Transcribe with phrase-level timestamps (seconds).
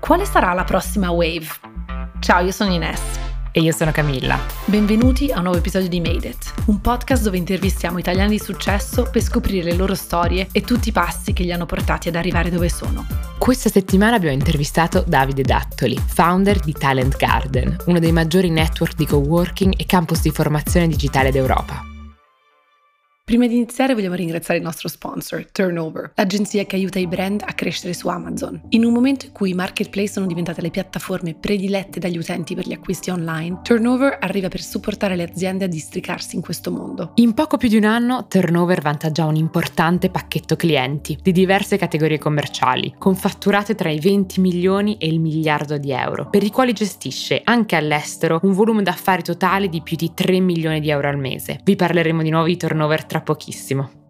[0.00, 1.46] Quale sarà la prossima wave?
[2.20, 3.00] Ciao, io sono Ines.
[3.56, 4.38] E io sono Camilla.
[4.64, 9.08] Benvenuti a un nuovo episodio di Made It, un podcast dove intervistiamo italiani di successo
[9.10, 12.50] per scoprire le loro storie e tutti i passi che li hanno portati ad arrivare
[12.50, 13.06] dove sono.
[13.38, 19.06] Questa settimana abbiamo intervistato Davide Dattoli, founder di Talent Garden, uno dei maggiori network di
[19.06, 21.93] coworking e campus di formazione digitale d'Europa.
[23.26, 27.54] Prima di iniziare vogliamo ringraziare il nostro sponsor, Turnover, l'agenzia che aiuta i brand a
[27.54, 28.60] crescere su Amazon.
[28.68, 32.66] In un momento in cui i marketplace sono diventate le piattaforme predilette dagli utenti per
[32.66, 37.12] gli acquisti online, Turnover arriva per supportare le aziende a districarsi in questo mondo.
[37.14, 41.78] In poco più di un anno, Turnover vanta già un importante pacchetto clienti di diverse
[41.78, 46.50] categorie commerciali, con fatturate tra i 20 milioni e il miliardo di euro, per i
[46.50, 51.08] quali gestisce anche all'estero un volume d'affari totale di più di 3 milioni di euro
[51.08, 51.60] al mese.
[51.64, 54.02] Vi parleremo di nuovo di Turnover tra pochissimo.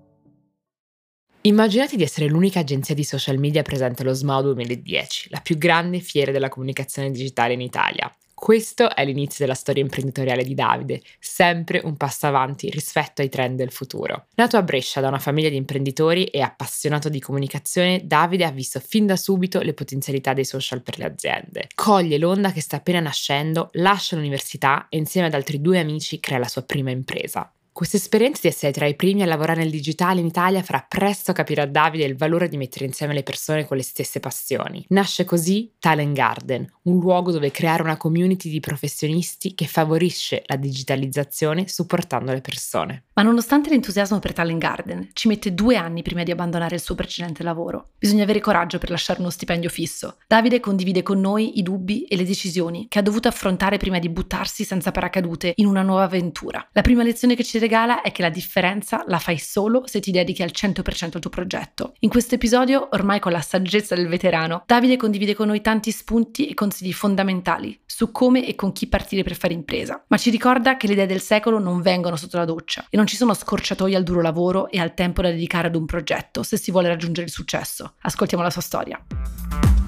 [1.42, 6.00] Immaginate di essere l'unica agenzia di social media presente allo SMAO 2010, la più grande
[6.00, 8.10] fiera della comunicazione digitale in Italia.
[8.32, 13.58] Questo è l'inizio della storia imprenditoriale di Davide, sempre un passo avanti rispetto ai trend
[13.58, 14.28] del futuro.
[14.36, 18.80] Nato a Brescia da una famiglia di imprenditori e appassionato di comunicazione, Davide ha visto
[18.80, 21.68] fin da subito le potenzialità dei social per le aziende.
[21.74, 26.38] Coglie l'onda che sta appena nascendo, lascia l'università e insieme ad altri due amici crea
[26.38, 27.52] la sua prima impresa.
[27.74, 31.32] Questa esperienza di essere tra i primi a lavorare nel digitale in Italia farà presto
[31.32, 34.84] capire a Davide il valore di mettere insieme le persone con le stesse passioni.
[34.90, 40.54] Nasce così Talent Garden, un luogo dove creare una community di professionisti che favorisce la
[40.54, 43.06] digitalizzazione supportando le persone.
[43.14, 46.94] Ma nonostante l'entusiasmo per Talent Garden, ci mette due anni prima di abbandonare il suo
[46.94, 47.88] precedente lavoro.
[47.98, 50.18] Bisogna avere coraggio per lasciare uno stipendio fisso.
[50.28, 54.08] Davide condivide con noi i dubbi e le decisioni che ha dovuto affrontare prima di
[54.08, 56.64] buttarsi senza paracadute in una nuova avventura.
[56.70, 60.10] La prima lezione che ci regala è che la differenza la fai solo se ti
[60.10, 61.94] dedichi al 100% al tuo progetto.
[62.00, 66.48] In questo episodio, ormai con la saggezza del veterano, Davide condivide con noi tanti spunti
[66.48, 70.76] e consigli fondamentali su come e con chi partire per fare impresa, ma ci ricorda
[70.76, 73.96] che le idee del secolo non vengono sotto la doccia e non ci sono scorciatoie
[73.96, 77.26] al duro lavoro e al tempo da dedicare ad un progetto se si vuole raggiungere
[77.26, 77.94] il successo.
[78.00, 79.83] Ascoltiamo la sua storia.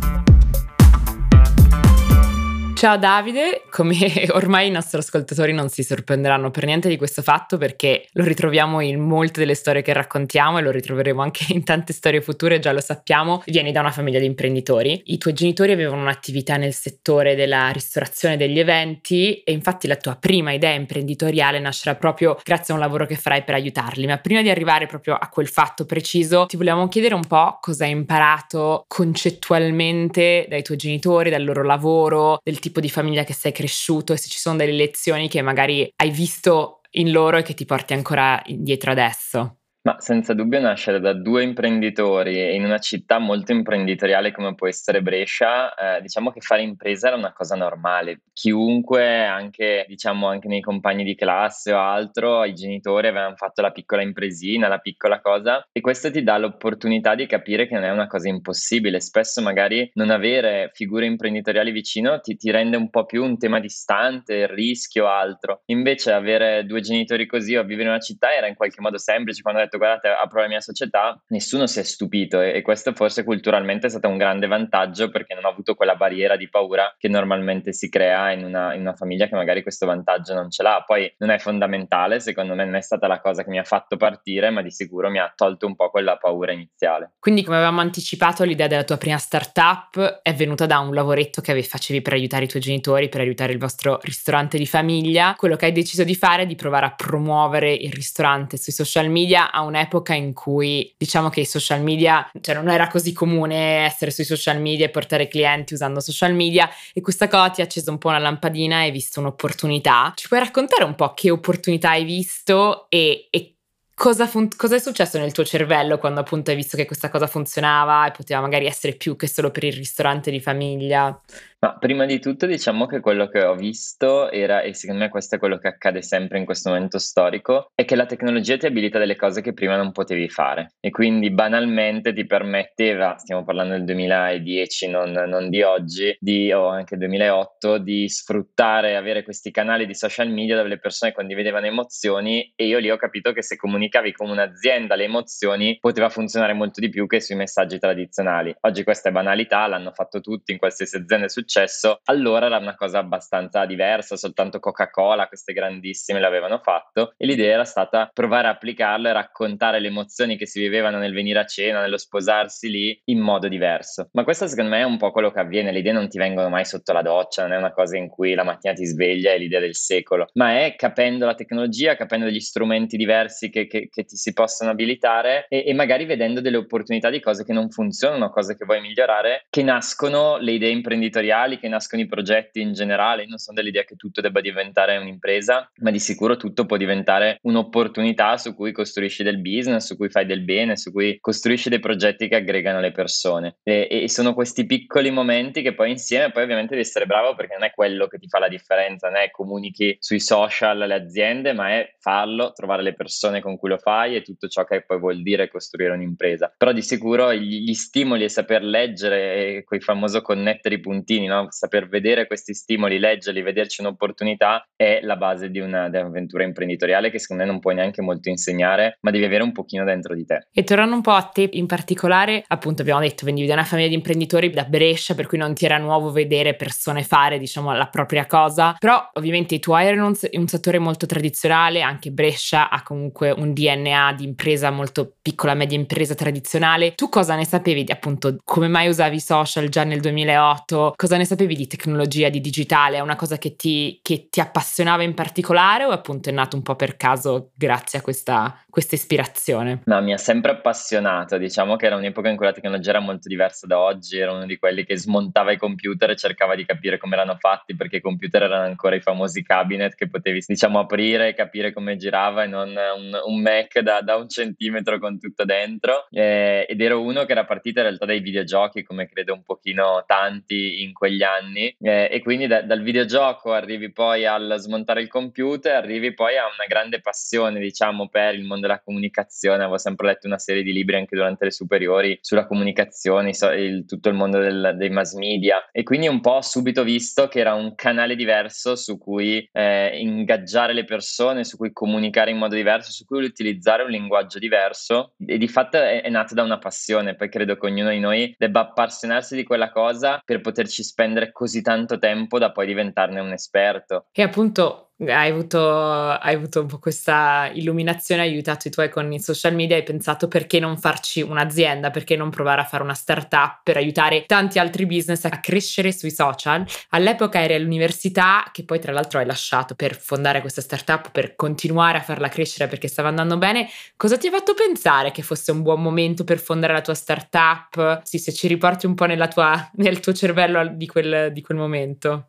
[2.77, 3.97] Ciao Davide, come
[4.33, 8.81] ormai i nostri ascoltatori non si sorprenderanno per niente di questo fatto perché lo ritroviamo
[8.81, 12.73] in molte delle storie che raccontiamo e lo ritroveremo anche in tante storie future, già
[12.73, 15.05] lo sappiamo, vieni da una famiglia di imprenditori.
[15.07, 20.17] I tuoi genitori avevano un'attività nel settore della ristorazione degli eventi e infatti la tua
[20.17, 24.05] prima idea imprenditoriale nascerà proprio grazie a un lavoro che farai per aiutarli.
[24.05, 27.85] Ma prima di arrivare proprio a quel fatto preciso, ti volevamo chiedere un po' cosa
[27.85, 33.53] hai imparato concettualmente dai tuoi genitori, dal loro lavoro, del tipo di famiglia che sei
[33.53, 37.55] cresciuto e se ci sono delle lezioni che magari hai visto in loro e che
[37.55, 39.59] ti porti ancora indietro adesso.
[39.87, 45.01] Ma senza dubbio nascere da due imprenditori in una città molto imprenditoriale come può essere
[45.01, 48.23] Brescia, eh, diciamo che fare impresa era una cosa normale.
[48.33, 53.71] Chiunque, anche, diciamo, anche nei compagni di classe o altro, i genitori avevano fatto la
[53.71, 57.91] piccola impresina, la piccola cosa e questo ti dà l'opportunità di capire che non è
[57.91, 59.01] una cosa impossibile.
[59.01, 63.61] Spesso magari non avere figure imprenditoriali vicino ti, ti rende un po' più un tema
[63.61, 65.61] distante, il rischio altro.
[65.67, 69.43] Invece avere due genitori così o vivere in una città era in qualche modo semplice.
[69.43, 72.93] Quando ho detto guardate apro la mia società, nessuno si è stupito e, e questo
[72.93, 76.95] forse culturalmente è stato un grande vantaggio perché non ho avuto quella barriera di paura
[76.99, 80.63] che normalmente si crea in una, in una famiglia che magari questo vantaggio non ce
[80.63, 80.83] l'ha.
[80.87, 83.97] Poi non è fondamentale, secondo me non è stata la cosa che mi ha fatto
[83.97, 87.15] partire, ma di sicuro mi ha tolto un po' quella paura iniziale.
[87.19, 91.63] Quindi come avevamo anticipato l'idea della tua prima startup è venuta da un lavoretto che
[91.63, 95.35] facevi per aiutare i tuoi genitori, per aiutare il vostro ristorante di famiglia.
[95.37, 99.09] Quello che hai deciso di fare è di provare a promuovere il ristorante sui social
[99.09, 103.85] media a un'epoca in cui diciamo che i social media, cioè non era così comune
[103.85, 107.65] essere sui social media e portare clienti usando social media e questa cosa ti ha
[107.65, 110.13] acceso un po' una lampadina e hai visto un'opportunità.
[110.15, 113.57] Ci puoi raccontare un po' che opportunità hai visto e, e
[113.99, 117.27] Cosa, fun- cosa, è successo nel tuo cervello quando appunto hai visto che questa cosa
[117.27, 121.19] funzionava e poteva magari essere più che solo per il ristorante di famiglia?
[121.59, 125.37] Ma prima di tutto diciamo che quello che ho visto era, e secondo me questo
[125.37, 128.99] è quello che accade sempre in questo momento storico, è che la tecnologia ti abilita
[128.99, 133.85] delle cose che prima non potevi fare e quindi banalmente ti permetteva, stiamo parlando del
[133.85, 139.95] 2010, non, non di oggi, di, o anche 2008, di sfruttare, avere questi canali di
[139.95, 144.13] social media dove le persone condividevano emozioni e io lì ho capito che se comunicavi
[144.13, 148.55] con un'azienda le emozioni poteva funzionare molto di più che sui messaggi tradizionali.
[148.61, 152.75] Oggi questa è banalità, l'hanno fatto tutti in qualsiasi azienda successiva successo, allora era una
[152.75, 158.51] cosa abbastanza diversa, soltanto Coca-Cola, queste grandissime l'avevano fatto e l'idea era stata provare a
[158.51, 163.01] applicarlo e raccontare le emozioni che si vivevano nel venire a cena, nello sposarsi lì
[163.05, 164.09] in modo diverso.
[164.13, 166.49] Ma questo secondo me è un po' quello che avviene, le idee non ti vengono
[166.49, 169.39] mai sotto la doccia, non è una cosa in cui la mattina ti sveglia e
[169.39, 174.05] l'idea del secolo, ma è capendo la tecnologia, capendo degli strumenti diversi che, che, che
[174.05, 178.31] ti si possono abilitare e, e magari vedendo delle opportunità di cose che non funzionano,
[178.31, 183.27] cose che vuoi migliorare, che nascono le idee imprenditoriali, che nascono i progetti in generale.
[183.27, 188.37] non sono dell'idea che tutto debba diventare un'impresa, ma di sicuro tutto può diventare un'opportunità
[188.39, 192.29] su cui costruisci del business, su cui fai del bene, su cui costruisci dei progetti
[192.29, 193.57] che aggregano le persone.
[193.63, 197.55] E, e sono questi piccoli momenti che poi insieme, poi ovviamente devi essere bravo perché
[197.55, 201.53] non è quello che ti fa la differenza, non è comunichi sui social le aziende,
[201.53, 204.99] ma è farlo, trovare le persone con cui lo fai e tutto ciò che poi
[204.99, 206.53] vuol dire costruire un'impresa.
[206.57, 211.47] Però di sicuro gli, gli stimoli e saper leggere, quel famoso connettere i puntini, no?
[211.51, 217.11] saper vedere questi stimoli, leggerli, vederci un'opportunità è la base di, una, di un'avventura imprenditoriale
[217.11, 220.25] che secondo me non puoi neanche molto insegnare, ma devi avere un pochino dentro di
[220.25, 220.47] te.
[220.53, 223.89] E tornando un po' a te in particolare, appunto abbiamo detto, venivi da una famiglia
[223.89, 227.89] di imprenditori da Brescia, per cui non ti era nuovo vedere persone fare, diciamo, la
[227.89, 233.31] propria cosa, però ovviamente i tuoi erano un settore molto tradizionale, anche Brescia ha comunque
[233.31, 236.95] un DNA di impresa molto piccola, media impresa tradizionale.
[236.95, 240.95] Tu cosa ne sapevi appunto come mai usavi i social già nel 2008?
[240.97, 242.97] Cosa ne sapevi di tecnologia, di digitale?
[242.97, 246.63] È una cosa che ti, che ti appassionava in particolare o appunto è nato un
[246.63, 249.83] po' per caso grazie a questa, questa ispirazione?
[249.85, 251.39] No, mi ha sempre appassionato.
[251.39, 254.19] Diciamo che era un'epoca in cui la tecnologia era molto diversa da oggi.
[254.19, 257.75] Era uno di quelli che smontava i computer e cercava di capire come erano fatti
[257.75, 261.97] perché i computer erano ancora i famosi cabinet che potevi diciamo aprire e capire come
[261.97, 266.07] girava e non un, un Mac da, da, un centimetro con tutto dentro.
[266.11, 270.05] Eh, ed ero uno che era partito in realtà dai videogiochi, come credo un pochino
[270.07, 271.75] tanti in quegli anni.
[271.81, 276.45] Eh, e quindi da, dal videogioco arrivi poi al smontare il computer, arrivi poi a
[276.45, 279.63] una grande passione, diciamo, per il mondo della comunicazione.
[279.63, 284.09] Avevo sempre letto una serie di libri anche durante le superiori sulla comunicazione, il, tutto
[284.09, 285.69] il mondo del, dei mass media.
[285.73, 290.73] E quindi un po' subito visto che era un canale diverso su cui eh, ingaggiare
[290.73, 295.39] le persone, su cui comunicare in modo diverso, su cui utilizzare un linguaggio diverso e
[295.39, 298.61] di fatto è, è nato da una passione, poi credo che ognuno di noi debba
[298.61, 304.07] appassionarsi di quella cosa per poterci spendere così tanto tempo da poi diventarne un esperto.
[304.13, 309.13] E appunto hai avuto, hai avuto, un po' questa illuminazione, hai aiutato i tuoi con
[309.13, 312.95] i social media, hai pensato perché non farci un'azienda, perché non provare a fare una
[312.95, 316.65] startup per aiutare tanti altri business a crescere sui social.
[316.91, 321.99] All'epoca eri all'università, che poi tra l'altro hai lasciato per fondare questa startup, per continuare
[321.99, 323.69] a farla crescere perché stava andando bene.
[323.97, 328.01] Cosa ti ha fatto pensare che fosse un buon momento per fondare la tua startup?
[328.03, 332.29] Sì, se ci riporti un po' tua, nel tuo cervello di quel, di quel momento.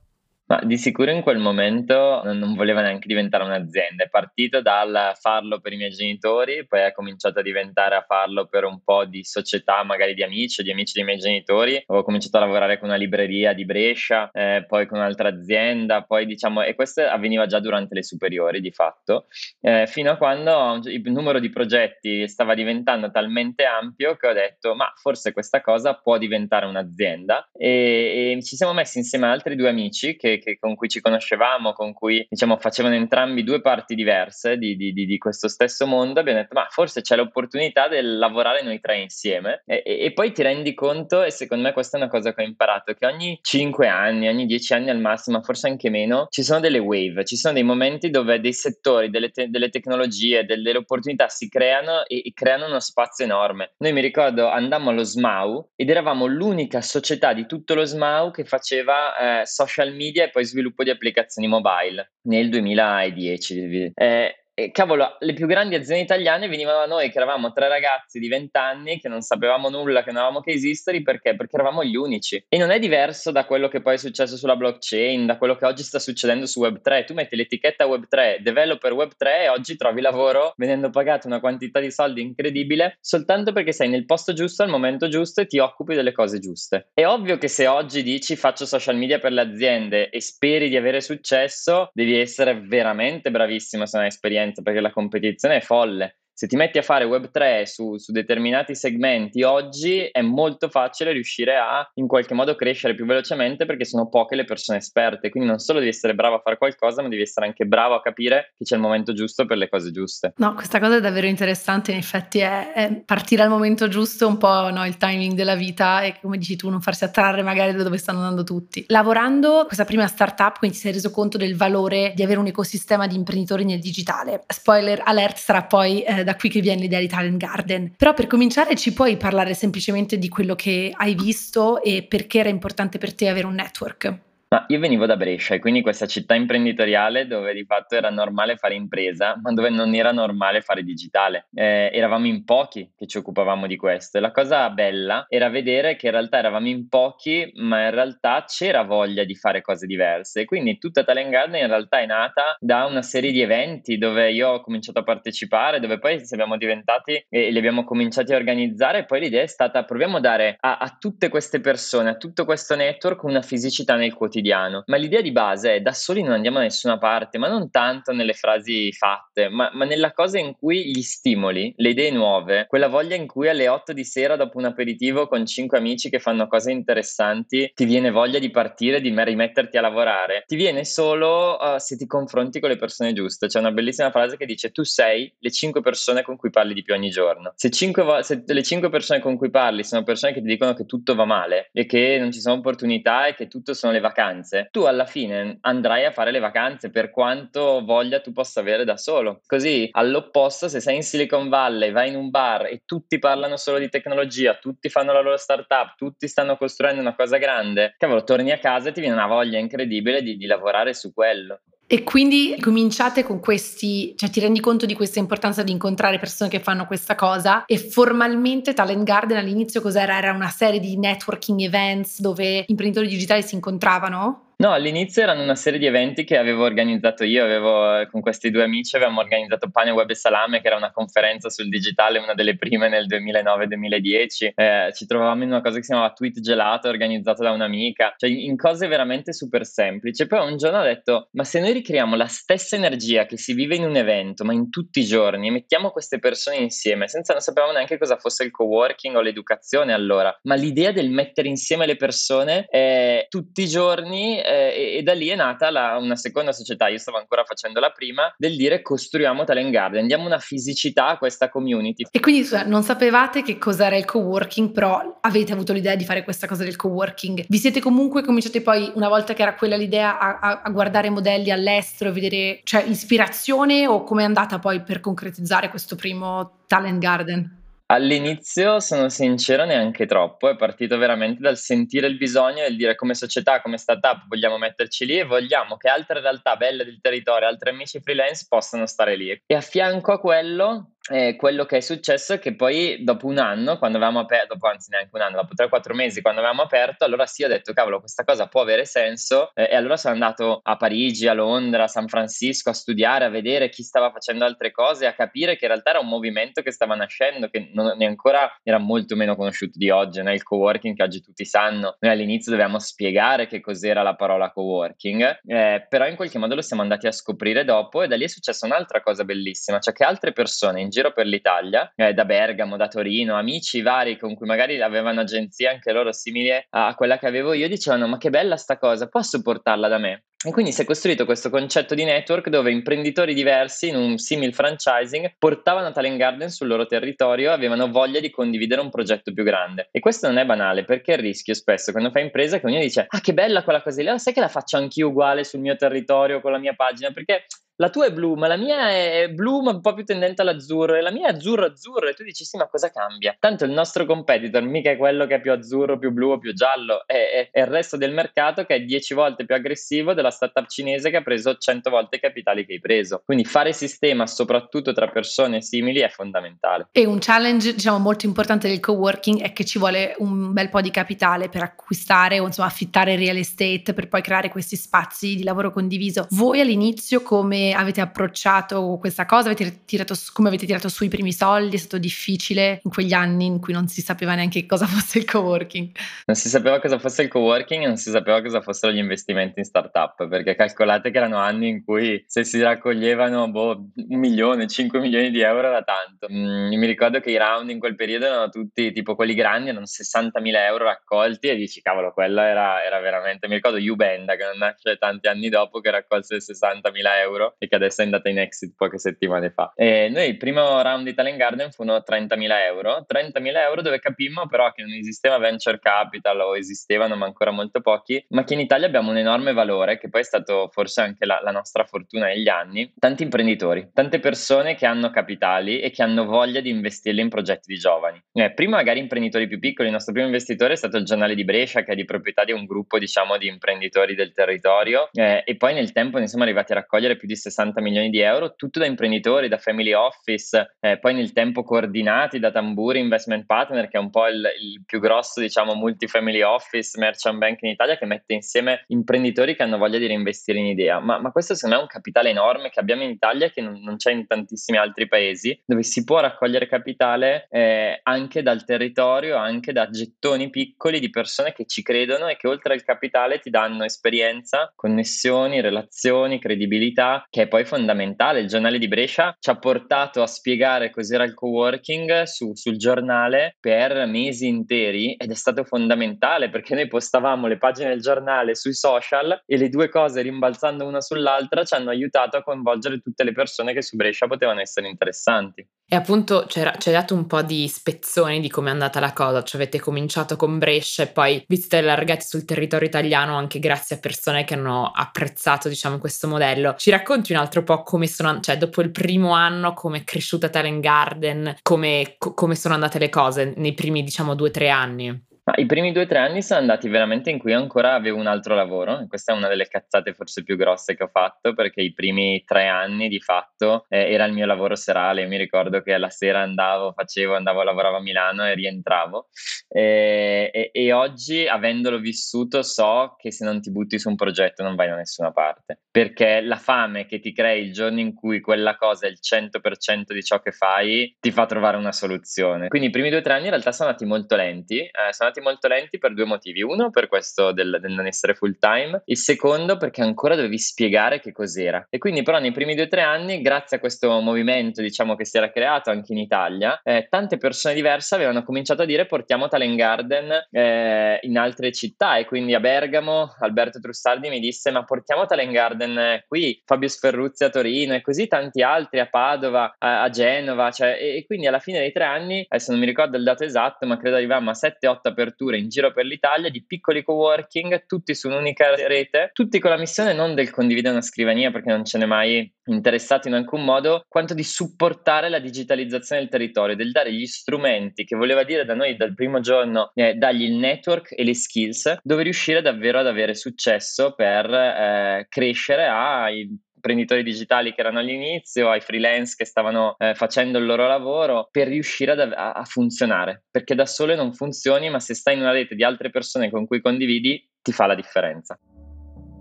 [0.50, 5.60] Ma di sicuro in quel momento non voleva neanche diventare un'azienda, è partito dal farlo
[5.60, 9.26] per i miei genitori, poi ha cominciato a diventare a farlo per un po' di
[9.26, 11.84] società, magari di amici di amici dei miei genitori.
[11.88, 16.26] Ho cominciato a lavorare con una libreria di Brescia, eh, poi con un'altra azienda, poi
[16.26, 19.26] diciamo, e questo avveniva già durante le superiori di fatto,
[19.60, 24.76] eh, fino a quando il numero di progetti stava diventando talmente ampio che ho detto,
[24.76, 29.68] ma forse questa cosa può diventare un'azienda e, e ci siamo messi insieme altri due
[29.68, 34.58] amici che che, con cui ci conoscevamo, con cui diciamo facevano entrambi due parti diverse
[34.58, 38.80] di, di, di, questo stesso mondo, abbiamo detto ma forse c'è l'opportunità di lavorare noi
[38.80, 42.34] tre insieme e, e, poi ti rendi conto e secondo me questa è una cosa
[42.34, 46.28] che ho imparato, che ogni 5 anni, ogni 10 anni al massimo, forse anche meno,
[46.30, 50.46] ci sono delle wave, ci sono dei momenti dove dei settori, delle, te, delle tecnologie,
[50.46, 53.74] delle, delle, opportunità si creano e, e creano uno spazio enorme.
[53.78, 58.46] Noi mi ricordo andammo allo SMAU ed eravamo l'unica società di tutto lo SMAU che
[58.46, 63.92] faceva eh, social media e poi sviluppo di applicazioni mobile nel 2010.
[63.94, 68.18] Eh, e cavolo, le più grandi aziende italiane venivano da noi che eravamo tre ragazzi
[68.18, 71.36] di 20 anni che non sapevamo nulla, che non avevamo che esistere perché?
[71.36, 72.44] Perché eravamo gli unici.
[72.50, 75.68] E non è diverso da quello che poi è successo sulla blockchain, da quello che
[75.68, 77.06] oggi sta succedendo su Web3.
[77.06, 81.92] Tu metti l'etichetta Web3, developer Web3 e oggi trovi lavoro venendo pagato una quantità di
[81.92, 86.14] soldi incredibile soltanto perché sei nel posto giusto al momento giusto e ti occupi delle
[86.14, 86.88] cose giuste.
[86.96, 90.78] È ovvio che se oggi dici faccio social media per le aziende e speri di
[90.78, 96.18] avere successo, devi essere veramente bravissimo se non hai esperienza perché la competizione è folle.
[96.38, 101.58] Se ti metti a fare Web3 su, su determinati segmenti oggi è molto facile riuscire
[101.58, 105.58] a in qualche modo crescere più velocemente perché sono poche le persone esperte, quindi non
[105.58, 108.66] solo devi essere bravo a fare qualcosa, ma devi essere anche bravo a capire che
[108.66, 110.34] c'è il momento giusto per le cose giuste.
[110.38, 114.38] No, questa cosa è davvero interessante, in effetti è, è partire al momento giusto, un
[114.38, 117.82] po' no, il timing della vita e come dici tu non farsi attrarre magari da
[117.82, 118.86] dove stanno andando tutti.
[118.90, 123.08] Lavorando questa prima startup, quindi ti sei reso conto del valore di avere un ecosistema
[123.08, 124.44] di imprenditori nel digitale.
[124.46, 127.94] Spoiler alert sarà poi eh, da qui che viene l'idea di Talent Garden.
[127.96, 132.50] Però per cominciare ci puoi parlare semplicemente di quello che hai visto e perché era
[132.50, 134.27] importante per te avere un network?
[134.50, 138.56] Ma io venivo da Brescia e quindi questa città imprenditoriale dove di fatto era normale
[138.56, 141.48] fare impresa, ma dove non era normale fare digitale.
[141.54, 145.98] Eh, eravamo in pochi che ci occupavamo di questo e la cosa bella era vedere
[145.98, 150.46] che in realtà eravamo in pochi, ma in realtà c'era voglia di fare cose diverse.
[150.46, 154.48] Quindi tutta Talent Garden in realtà è nata da una serie di eventi dove io
[154.52, 159.06] ho cominciato a partecipare, dove poi siamo diventati e li abbiamo cominciati a organizzare e
[159.06, 162.78] poi l'idea è stata proviamo a dare a, a tutte queste persone, a tutto questo
[162.78, 164.84] network una fisicità nel quotidiano quotidiano.
[164.86, 168.12] Ma l'idea di base è da soli non andiamo da nessuna parte, ma non tanto
[168.12, 172.88] nelle frasi fatte, ma, ma nella cosa in cui gli stimoli, le idee nuove, quella
[172.88, 176.48] voglia in cui alle 8 di sera dopo un aperitivo con 5 amici che fanno
[176.48, 180.44] cose interessanti ti viene voglia di partire, di rimetterti a lavorare.
[180.46, 183.48] Ti viene solo uh, se ti confronti con le persone giuste.
[183.48, 186.84] C'è una bellissima frase che dice tu sei le 5 persone con cui parli di
[186.84, 187.54] più ogni giorno.
[187.56, 187.70] Se,
[188.04, 191.16] vo- se le 5 persone con cui parli sono persone che ti dicono che tutto
[191.16, 194.68] va male e che non ci sono opportunità e che tutto sono le vacanze, vacanze,
[194.72, 198.98] tu alla fine andrai a fare le vacanze per quanto voglia tu possa avere da
[198.98, 199.42] solo.
[199.46, 203.80] Così all'opposto, se sei in Silicon Valley, vai in un bar e tutti parlano solo
[203.80, 208.52] di tecnologia, tutti fanno la loro startup, tutti stanno costruendo una cosa grande, cavolo, torni
[208.52, 211.62] a casa e ti viene una voglia incredibile di, di lavorare su quello.
[211.90, 216.50] E quindi cominciate con questi, cioè ti rendi conto di questa importanza di incontrare persone
[216.50, 220.18] che fanno questa cosa e formalmente Talent Garden all'inizio cos'era?
[220.18, 224.47] Era una serie di networking events dove imprenditori digitali si incontravano?
[224.60, 228.50] No, all'inizio erano una serie di eventi che avevo organizzato io, avevo, eh, con questi
[228.50, 232.34] due amici avevamo organizzato Pane Web e Salame, che era una conferenza sul digitale, una
[232.34, 234.54] delle prime nel 2009-2010.
[234.56, 238.32] Eh, ci trovavamo in una cosa che si chiamava Tweet Gelato, organizzata da un'amica, cioè
[238.32, 240.26] in cose veramente super semplici.
[240.26, 243.76] Poi un giorno ho detto, ma se noi ricreiamo la stessa energia che si vive
[243.76, 247.44] in un evento, ma in tutti i giorni, e mettiamo queste persone insieme, senza non
[247.44, 251.96] sapevamo neanche cosa fosse il co-working o l'educazione allora, ma l'idea del mettere insieme le
[251.96, 256.88] persone eh, tutti i giorni eh, e, da lì è nata la, una seconda società,
[256.88, 261.18] io stavo ancora facendo la prima, del dire costruiamo Talent Garden, diamo una fisicità a
[261.18, 262.06] questa community.
[262.12, 266.48] E quindi non sapevate che cos'era il co-working, però avete avuto l'idea di fare questa
[266.48, 267.46] cosa del co-working.
[267.48, 271.10] Vi siete comunque cominciati poi, una volta che era quella l'idea, a, a, a guardare
[271.10, 277.00] modelli all'estero, vedere, cioè ispirazione o come è andata poi per concretizzare questo primo Talent
[277.00, 277.57] Garden?
[277.90, 282.96] All'inizio, sono sincero, neanche troppo, è partito veramente dal sentire il bisogno e il dire
[282.96, 287.48] come società, come startup vogliamo metterci lì e vogliamo che altre realtà belle del territorio,
[287.48, 289.30] altri amici freelance possano stare lì.
[289.30, 293.38] E a fianco a quello eh, quello che è successo è che poi dopo un
[293.38, 297.06] anno, quando avevamo aperto, dopo anzi neanche un anno, dopo 3-4 mesi, quando avevamo aperto,
[297.06, 300.60] allora sì ho detto cavolo questa cosa può avere senso eh, e allora sono andato
[300.64, 304.72] a Parigi, a Londra, a San Francisco a studiare, a vedere chi stava facendo altre
[304.72, 308.60] cose, a capire che in realtà era un movimento che stava nascendo, che non, ancora
[308.64, 311.96] era molto meno conosciuto di oggi, nel co-working che oggi tutti sanno.
[312.00, 316.62] Noi all'inizio dovevamo spiegare che cos'era la parola co-working, eh, però in qualche modo lo
[316.62, 320.04] siamo andati a scoprire dopo e da lì è successa un'altra cosa bellissima, cioè che
[320.04, 324.48] altre persone in giro per l'Italia, eh, da Bergamo, da Torino, amici vari con cui
[324.48, 328.58] magari avevano agenzie anche loro simili a quella che avevo io, dicevano ma che bella
[328.58, 330.24] sta cosa, posso portarla da me?
[330.46, 334.54] E quindi si è costruito questo concetto di network dove imprenditori diversi in un simil
[334.54, 339.44] franchising portavano Talent Garden sul loro territorio e avevano voglia di condividere un progetto più
[339.44, 339.90] grande.
[339.92, 343.06] E questo non è banale perché il rischio spesso quando fai impresa che ognuno dice
[343.08, 346.40] ah che bella quella cosa lì, sai che la faccio anch'io uguale sul mio territorio
[346.40, 347.46] con la mia pagina perché
[347.80, 350.96] la tua è blu, ma la mia è blu, ma un po' più tendente all'azzurro,
[350.96, 352.08] e la mia è azzurro-azzurro.
[352.08, 353.36] E tu dici, sì, ma cosa cambia?
[353.40, 356.54] Tanto il nostro competitor mica è quello che è più azzurro, più blu o più
[356.54, 360.32] giallo, è, è, è il resto del mercato che è 10 volte più aggressivo della
[360.32, 363.22] startup cinese che ha preso 100 volte i capitali che hai preso.
[363.24, 366.88] Quindi fare sistema, soprattutto tra persone simili, è fondamentale.
[366.92, 370.82] E un challenge, diciamo, molto importante del co-working è che ci vuole un bel po'
[370.82, 375.44] di capitale per acquistare o insomma affittare real estate per poi creare questi spazi di
[375.44, 376.26] lavoro condiviso.
[376.32, 381.34] Voi all'inizio come avete approcciato questa cosa, avete tirato, come avete tirato su i primi
[381.34, 385.20] soldi, è stato difficile in quegli anni in cui non si sapeva neanche cosa fosse
[385.20, 385.92] il coworking.
[386.26, 389.60] Non si sapeva cosa fosse il coworking e non si sapeva cosa fossero gli investimenti
[389.60, 394.68] in startup, perché calcolate che erano anni in cui se si raccoglievano boh, un milione,
[394.68, 396.28] 5 milioni di euro era tanto.
[396.32, 399.86] Mm, mi ricordo che i round in quel periodo erano tutti tipo quelli grandi, erano
[399.86, 404.44] 60 mila euro raccolti e dici cavolo, quella era, era veramente, mi ricordo Ubenda che
[404.44, 408.30] non nasce tanti anni dopo che raccolse 60 mila euro e che adesso è andata
[408.30, 409.72] in exit poche settimane fa.
[409.76, 413.82] E noi il primo round di Talent Garden furono 30 mila euro, 30 mila euro
[413.82, 418.44] dove capimmo però che non esisteva venture capital o esistevano ma ancora molto pochi, ma
[418.44, 421.52] che in Italia abbiamo un enorme valore che poi è stato forse anche la, la
[421.52, 426.60] nostra fortuna negli anni, tanti imprenditori, tante persone che hanno capitali e che hanno voglia
[426.60, 428.22] di investirli in progetti di giovani.
[428.34, 431.44] Eh, prima magari imprenditori più piccoli, il nostro primo investitore è stato il giornale di
[431.44, 435.56] Brescia che è di proprietà di un gruppo diciamo di imprenditori del territorio eh, e
[435.56, 437.47] poi nel tempo ne siamo arrivati a raccogliere più di 60
[437.82, 442.52] milioni di euro, tutto da imprenditori, da family office, eh, poi nel tempo coordinati da
[442.52, 447.38] Tamburi Investment Partner che è un po' il, il più grosso diciamo multifamily office merchant
[447.38, 451.20] bank in Italia che mette insieme imprenditori che hanno voglia di reinvestire in idea, ma,
[451.20, 453.98] ma questo secondo me è un capitale enorme che abbiamo in Italia che non, non
[453.98, 459.72] c'è in tantissimi altri paesi dove si può raccogliere capitale eh, anche dal territorio, anche
[459.72, 463.84] da gettoni piccoli di persone che ci credono e che oltre al capitale ti danno
[463.84, 468.40] esperienza, connessioni, relazioni, credibilità, che è poi fondamentale.
[468.40, 473.58] Il giornale di Brescia ci ha portato a spiegare cos'era il coworking su, sul giornale
[473.60, 478.74] per mesi interi ed è stato fondamentale perché noi postavamo le pagine del giornale sui
[478.74, 483.34] social e le due cose rimbalzando una sull'altra ci hanno aiutato a coinvolgere tutte le
[483.34, 485.64] persone che su Brescia potevano essere interessanti.
[485.90, 489.42] E appunto ci hai dato un po' di spezzoni di come è andata la cosa,
[489.44, 493.96] cioè avete cominciato con Brescia e poi vi siete allargati sul territorio italiano anche grazie
[493.96, 496.76] a persone che hanno apprezzato diciamo questo modello.
[496.76, 500.50] Ci racconti un altro po' come sono, cioè dopo il primo anno come è cresciuta
[500.50, 504.68] Talent Garden, come, co- come sono andate le cose nei primi diciamo due o tre
[504.70, 505.27] anni?
[505.48, 508.28] Ma I primi due o tre anni sono andati veramente in cui ancora avevo un
[508.28, 511.94] altro lavoro, questa è una delle cazzate forse più grosse che ho fatto, perché i
[511.94, 516.10] primi tre anni di fatto eh, era il mio lavoro serale, mi ricordo che alla
[516.10, 519.30] sera andavo, facevo, andavo, lavoravo a Milano e rientravo.
[519.70, 524.64] E, e, e oggi avendolo vissuto so che se non ti butti su un progetto
[524.64, 528.42] non vai da nessuna parte, perché la fame che ti crei il giorno in cui
[528.42, 532.68] quella cosa è il 100% di ciò che fai ti fa trovare una soluzione.
[532.68, 535.30] Quindi i primi due o tre anni in realtà sono andati molto lenti, eh, sono
[535.38, 536.62] andati molto lenti per due motivi.
[536.62, 541.20] Uno, per questo del, del, non essere full time, il secondo, perché ancora dovevi spiegare
[541.20, 541.86] che cos'era.
[541.90, 545.26] E quindi, però, nei primi due o tre anni, grazie a questo movimento, diciamo, che
[545.26, 549.48] si era creato anche in Italia, eh, tante persone diverse avevano cominciato a dire portiamo
[549.48, 552.18] Talent Garden eh, in altre città.
[552.18, 557.44] E quindi a Bergamo, Alberto Trussardi mi disse: Ma portiamo Talent Garden qui, Fabio Sferruzzi
[557.44, 560.72] a Torino e così tanti altri a Padova, a, a Genova.
[560.72, 563.44] Cioè, e, e, quindi alla fine dei tre anni, adesso non mi ricordo il dato
[563.44, 568.16] esatto, ma credo arrivavamo a 7-8 aperture in giro per l'Italia di piccoli coworking, tutti
[568.16, 571.98] su un'unica rete, tutti con la missione non del condividere una scrivania perché non ce
[571.98, 577.14] n'è mai interessato in alcun modo, quanto di supportare la digitalizzazione del territorio, del dare
[577.14, 581.24] gli strumenti che voleva dire da noi dal primo giorno, eh, dargli il network e
[581.24, 587.82] le skills, dove riuscire davvero ad avere successo per eh, crescere ai imprenditori digitali che
[587.82, 592.54] erano all'inizio, ai freelance che stavano eh, facendo il loro lavoro per riuscire ad, a,
[592.54, 596.10] a funzionare, perché da sole non funzioni, ma se stai in una rete di altre
[596.10, 598.58] persone con cui condividi, ti fa la differenza.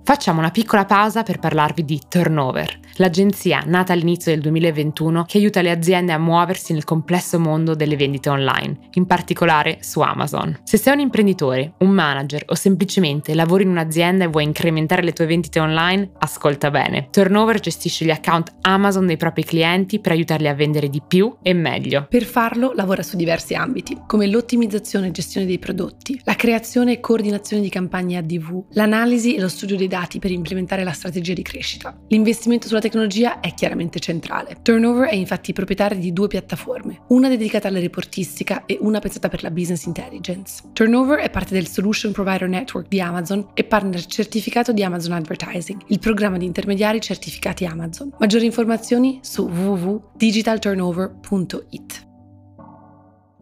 [0.07, 5.63] Facciamo una piccola pausa per parlarvi di Turnover, l'agenzia nata all'inizio del 2021 che aiuta
[5.63, 10.61] le aziende a muoversi nel complesso mondo delle vendite online, in particolare su Amazon.
[10.63, 15.13] Se sei un imprenditore, un manager o semplicemente lavori in un'azienda e vuoi incrementare le
[15.13, 17.09] tue vendite online, ascolta bene.
[17.11, 21.53] Turnover gestisce gli account Amazon dei propri clienti per aiutarli a vendere di più e
[21.53, 22.07] meglio.
[22.09, 27.01] Per farlo lavora su diversi ambiti, come l'ottimizzazione e gestione dei prodotti, la creazione e
[27.01, 31.41] coordinazione di campagne ADV, l'analisi e lo studio dei dati per implementare la strategia di
[31.43, 31.99] crescita.
[32.09, 34.59] L'investimento sulla tecnologia è chiaramente centrale.
[34.63, 39.43] Turnover è infatti proprietario di due piattaforme, una dedicata alla reportistica e una pensata per
[39.43, 40.63] la business intelligence.
[40.73, 45.81] Turnover è parte del Solution Provider Network di Amazon e partner certificato di Amazon Advertising,
[45.87, 48.13] il programma di intermediari certificati Amazon.
[48.19, 52.05] Maggiori informazioni su www.digitalturnover.it.